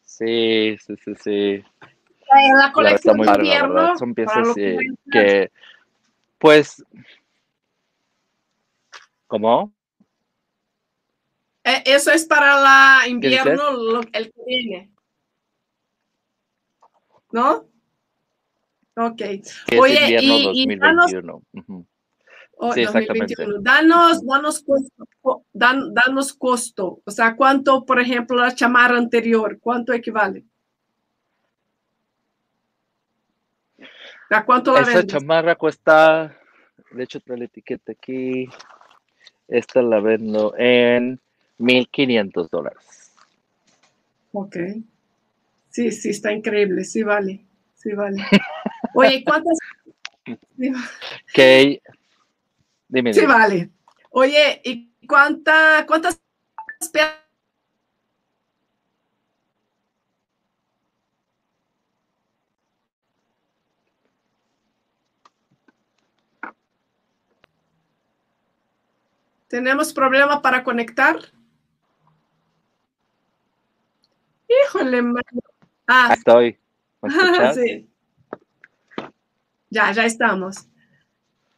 [0.05, 1.65] Sí, sí, sí, sí.
[2.59, 3.99] La colección de invierno.
[3.99, 4.79] Son piezas que,
[5.11, 5.51] que,
[6.39, 6.85] pues,
[9.27, 9.73] ¿cómo?
[11.65, 14.91] Eh, eso es para la invierno, lo, el que viene.
[17.33, 17.67] ¿No?
[18.97, 19.23] Ok.
[19.79, 21.43] Oye, y, 2021.
[22.75, 23.35] sí, exactamente.
[23.61, 27.03] Danos, danos costo, dan, danos costo.
[27.05, 30.45] O sea, ¿cuánto, por ejemplo, la chamarra anterior, cuánto equivale?
[34.31, 36.35] ¿A cuánto la Esa chamarra cuesta,
[36.91, 38.49] de hecho, trae la etiqueta aquí.
[39.47, 41.21] Esta la vendo en
[41.59, 43.13] 1.500 dólares.
[44.33, 44.57] Ok.
[45.69, 47.45] Sí, sí, está increíble, sí vale,
[47.75, 48.17] sí vale.
[48.97, 49.59] Oye, ¿cuántas?
[51.35, 51.81] Que,
[52.89, 53.71] dime, Sí vale.
[54.11, 56.21] Oye, ¿y cuánta, cuántas
[69.49, 71.17] ¿Tenemos problema para conectar?
[74.49, 75.03] Híjole,
[75.87, 76.59] Ah, estoy.
[77.55, 77.89] sí.
[79.77, 80.67] Ya, ya estamos.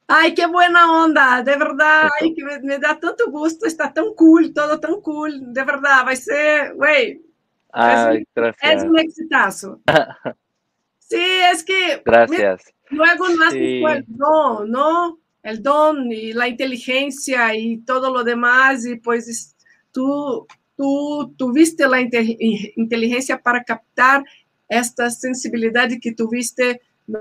[0.09, 4.53] Ay, qué buena onda, de verdad, ay, que me, da tanto gusto, está tan cool,
[4.53, 7.23] todo tan cool, de verdad, va a ser, güey.
[7.71, 8.27] Ay,
[8.61, 9.81] es, un exitazo.
[10.99, 12.03] sí, es que.
[12.05, 12.75] Gracias.
[12.91, 13.83] luego no sí.
[14.09, 19.55] no, no, el don y la inteligencia y todo lo demás, y pues
[19.93, 20.45] tú
[20.77, 24.25] tú tuviste la inteligencia para captar
[24.69, 26.81] esta sensibilidad que tuviste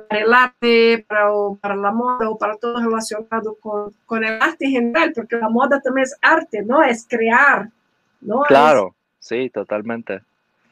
[0.09, 1.29] para el arte, para,
[1.61, 5.49] para, la moda o para todo relacionado con, con, el arte en general, porque la
[5.49, 6.83] moda también es arte, ¿no?
[6.83, 7.69] Es crear,
[8.21, 8.41] ¿no?
[8.41, 10.21] Claro, es, sí, totalmente.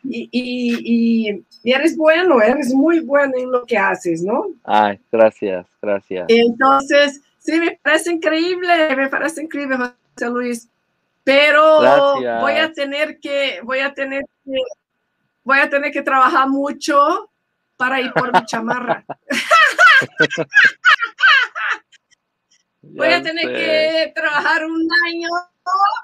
[0.03, 4.47] Y, y, y, eres bueno, eres muy bueno en lo que haces, ¿no?
[4.63, 6.25] Ay, gracias, gracias.
[6.27, 10.69] Entonces, sí, me parece increíble, me parece increíble, José Luis.
[11.23, 12.41] Pero Gracias.
[12.41, 14.59] voy a tener que, voy a tener que,
[15.43, 17.29] voy a tener que trabajar mucho
[17.77, 19.05] para ir por mi chamarra.
[22.81, 25.29] voy a tener que trabajar un año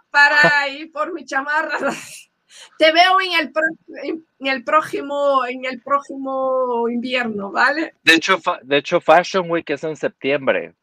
[0.09, 1.77] para ir por mi chamarra.
[2.77, 3.53] Te veo en el,
[4.39, 7.95] en el próximo en el próximo invierno, ¿vale?
[8.03, 10.73] De hecho, de hecho Fashion Week es en septiembre.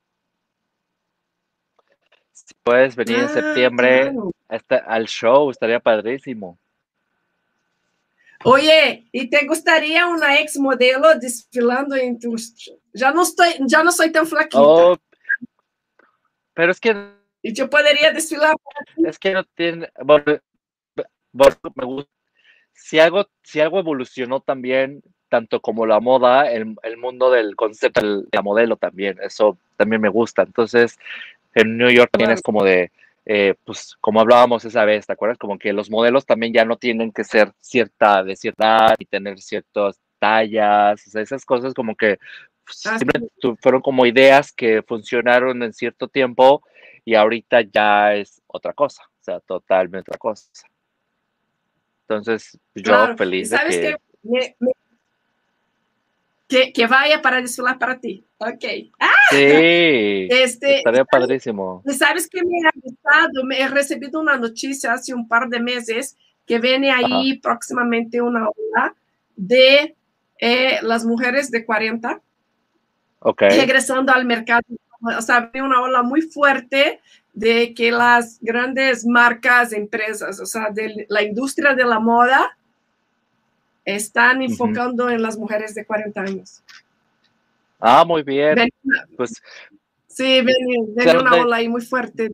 [2.33, 4.31] Si puedes venir Ah, en septiembre claro.
[4.49, 6.59] este- al show, estaría padrísimo.
[8.45, 12.71] Oye, ¿y te gustaría una ex modelo desfilando en tus...
[12.93, 14.63] Ya no estoy, ya no soy tan flaquita.
[14.63, 14.97] Oh,
[16.55, 16.95] pero es que
[17.43, 18.55] Y yo podría desfilar.
[18.97, 19.89] es que no tiene
[21.33, 22.11] bueno, me gusta
[22.73, 28.01] si algo si algo evolucionó también tanto como la moda el, el mundo del concepto
[28.01, 30.99] de la modelo también eso también me gusta entonces
[31.55, 32.91] en New York también es como de
[33.31, 36.77] eh, pues como hablábamos esa vez te acuerdas como que los modelos también ya no
[36.79, 41.75] tienen que ser cierta de cierta edad y tener ciertas tallas o sea, esas cosas
[41.75, 42.19] como que
[42.65, 46.63] pues, Ah, siempre tu- fueron como ideas que funcionaron en cierto tiempo
[47.05, 50.49] y ahorita ya es otra cosa, o sea, totalmente otra cosa.
[52.03, 53.17] Entonces, yo Claro.
[53.17, 53.83] feliz de ¿Sabes que...
[53.83, 53.97] qué?
[54.23, 54.73] Me- me-
[56.49, 58.25] que, que vaya para desfilar para ti.
[58.39, 58.65] Ok.
[58.99, 61.83] Ah, Sí, este, estaría padrísimo.
[61.87, 66.17] Sabes que me ha gustado, me he recibido una noticia hace un par de meses
[66.47, 68.95] que viene ahí próximamente una ola
[69.37, 69.95] de
[70.41, 72.23] eh, las mujeres de 40
[73.21, 74.63] Ok, regresando al mercado.
[75.03, 77.01] O sea, viene una ola muy fuerte
[77.35, 82.58] de que las grandes marcas, empresas, o sea, de la industria de la moda,
[83.97, 86.63] están enfocando en las mujeres de 40 años.
[87.81, 88.55] ah, muy bien.
[88.55, 88.71] Ven-
[89.17, 89.33] Pues
[90.07, 92.31] Sí, viene, viene Claro, una ola ahí muy fuerte.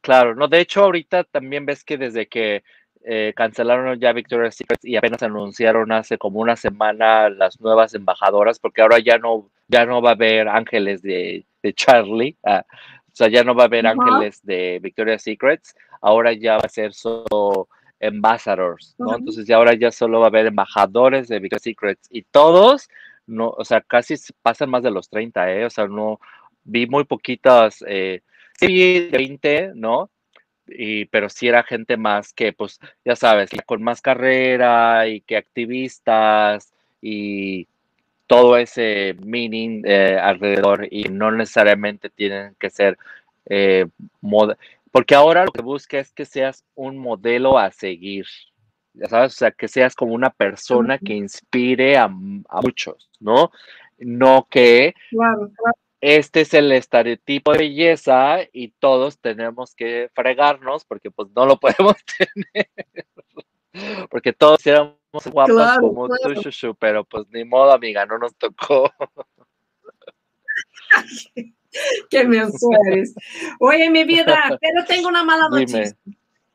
[0.00, 2.62] claro, no, de hecho ahorita también ves que desde que
[3.04, 8.58] eh, cancelaron ya Victoria's Secret y apenas anunciaron hace como una semana las nuevas embajadoras,
[8.58, 13.14] porque ahora ya no, ya no va a haber ángeles de, de Charlie, ah, o
[13.14, 16.94] sea, ya no va a haber ángeles de Victoria's Secrets, ahora ya va a ser
[16.94, 17.68] solo
[18.02, 19.16] ambassadors, ¿no?
[19.16, 22.88] Entonces ya ahora ya solo va a haber embajadores de Victoria's Secrets y todos,
[23.26, 25.64] no, o sea, casi pasan más de los 30, ¿eh?
[25.64, 26.20] O sea, no,
[26.64, 28.22] vi muy poquitas, eh,
[28.58, 30.10] sí vi 20, ¿no?
[30.66, 35.36] y, pero sí era gente más que, pues, ya sabes, con más carrera y que
[35.36, 37.68] activistas y
[38.26, 42.96] todo ese meaning eh, alrededor y no necesariamente tienen que ser
[43.46, 43.86] eh,
[44.92, 48.26] porque ahora lo que busca es que seas un modelo a seguir,
[48.92, 53.50] ya sabes, o sea, que seas como una persona que inspire a, muchos, ¿no?
[53.98, 54.94] No que
[56.02, 61.58] este es el estereotipo de belleza y todos tenemos que fregarnos porque pues no lo
[61.60, 62.68] podemos tener.
[64.10, 64.98] porque todos éramos
[65.30, 68.92] guapas como tú, pero pues ni modo, amiga, no nos tocó.
[72.28, 73.14] Menso eres.
[73.58, 75.96] Oye, mi vida, pero tengo una mala noticia.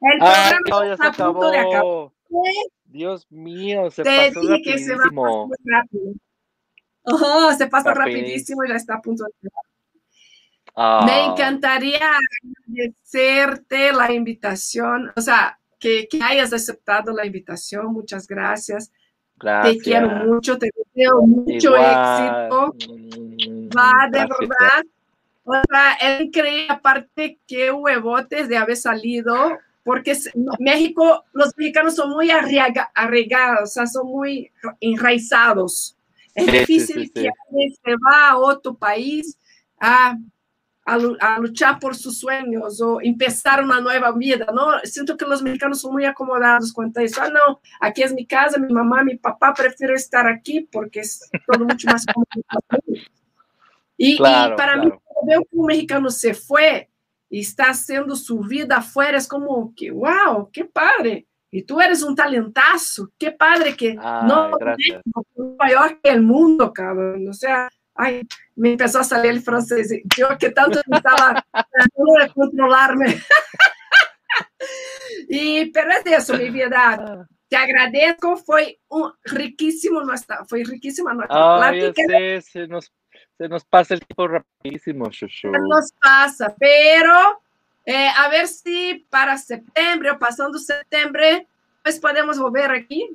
[0.02, 2.10] El programa está a punto de acabar.
[2.86, 6.14] Dios mío, se Te pasó dije que se va a pasar muy rápido.
[7.04, 9.68] Oh, se pasa rapidísimo y ya está a punto de acabar.
[11.06, 11.28] Me ah.
[11.32, 12.12] encantaría
[12.68, 17.92] agradecerte la invitación, o sea, que, que, hayas aceptado la invitación.
[17.94, 18.92] Muchas gracias.
[19.40, 22.76] Te quiero mucho, te deseo mucho éxito.
[23.78, 24.84] Va, de verdad.
[25.44, 30.18] O sea, es increíble, aparte, qué huevotes de haber salido, porque
[30.60, 34.52] México, los mexicanos son muy arraigados, o sea, son muy
[34.82, 35.96] enraizados.
[36.36, 39.38] Es difícil que alguien se va a otro país
[39.80, 40.18] a,
[40.86, 44.80] a, luchar por sus sueños o empezar una nueva vida, ¿no?
[44.84, 47.22] Siento que los mexicanos son muy acomodados cuanto a eso.
[47.22, 51.30] Ah, no, aquí es mi casa, mi mamá, mi papá, prefiero estar aquí porque es
[51.48, 52.28] todo mucho más cómodo.
[53.98, 54.92] Y, para mí,
[55.26, 56.90] veo que un mexicano se fue
[57.30, 61.28] y está haciendo su vida afuera, es como que, wow, qué padre.
[61.50, 65.02] Y tú eres un talentazo, qué padre que no es
[65.58, 67.28] mayor que el mundo, cabrón.
[67.28, 68.22] O sea, ay,
[68.56, 69.94] me empezó a salir el francés.
[70.16, 73.22] Yo que tanto estaba tratando de controlarme.
[75.30, 77.28] y, pero es eso, mi vida.
[77.50, 82.04] Te agradezco, fue un riquísimo nuestra, fue riquísima nuestra plática.
[82.42, 82.92] se nos
[83.38, 85.52] se nos pasa el tiempo rapidísimo, Shushu.
[85.52, 87.42] Se nos pasa, pero
[87.86, 91.48] eh, a ver si para septiembre o pasando septiembre,
[91.84, 93.10] pues podemos volver aquí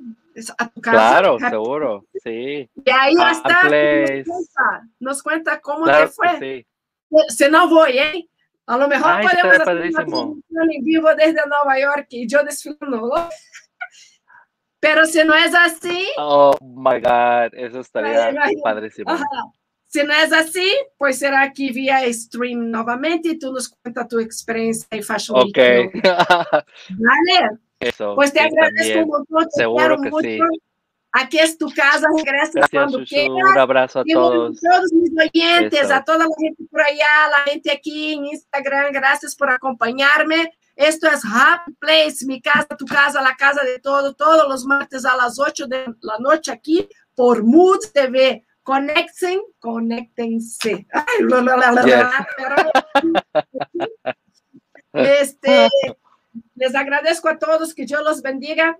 [0.57, 0.97] a tu casa.
[0.97, 2.69] Claro, seguro, sí.
[2.73, 6.65] Y ahí ah, está, nos cuenta, nos cuenta, cómo te fue.
[7.27, 8.29] Si no voy, ¿eh?
[8.65, 13.13] A lo mejor podemos hacer una en vivo desde Nueva York y yo desfilando.
[14.79, 16.07] Pero si no es así.
[16.17, 19.11] Oh my God, eso estaría padrísimo.
[19.11, 19.25] Ajá.
[19.93, 24.17] Si no es así, pues será aquí vía stream nuevamente y tú nos cuentas tu
[24.17, 25.55] experiencia en Fashion Ok.
[26.89, 27.59] Vale.
[27.79, 29.49] Eso, pues te agradezco mucho.
[29.51, 30.39] Seguro que sí.
[31.11, 33.51] Aquí es tu casa, regresas Gracias, cuando quieras.
[33.51, 34.57] Un abrazo a todos.
[34.57, 38.91] A todos mis oyentes, a toda la gente por allá, la gente aquí en Instagram,
[38.93, 40.53] gracias por acompañarme.
[40.75, 45.05] Esto es Happy Place, mi casa, tu casa, la casa de todo, todos los martes
[45.05, 48.43] a las 8 de la noche aquí por Mood TV.
[48.63, 50.87] Conecten, conéctense.
[54.95, 55.67] Este,
[56.55, 58.77] les agradezco a todos, que yo los bendiga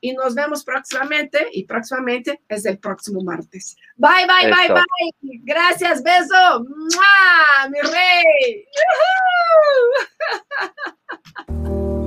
[0.00, 3.76] y nos vemos próximamente y próximamente es el próximo martes.
[3.96, 5.12] Bye, bye, bye, bye.
[5.44, 6.64] Gracias, beso.
[6.64, 7.68] ¡Mua!
[7.70, 8.66] Mi rey.
[11.48, 12.02] ¡Yuhu!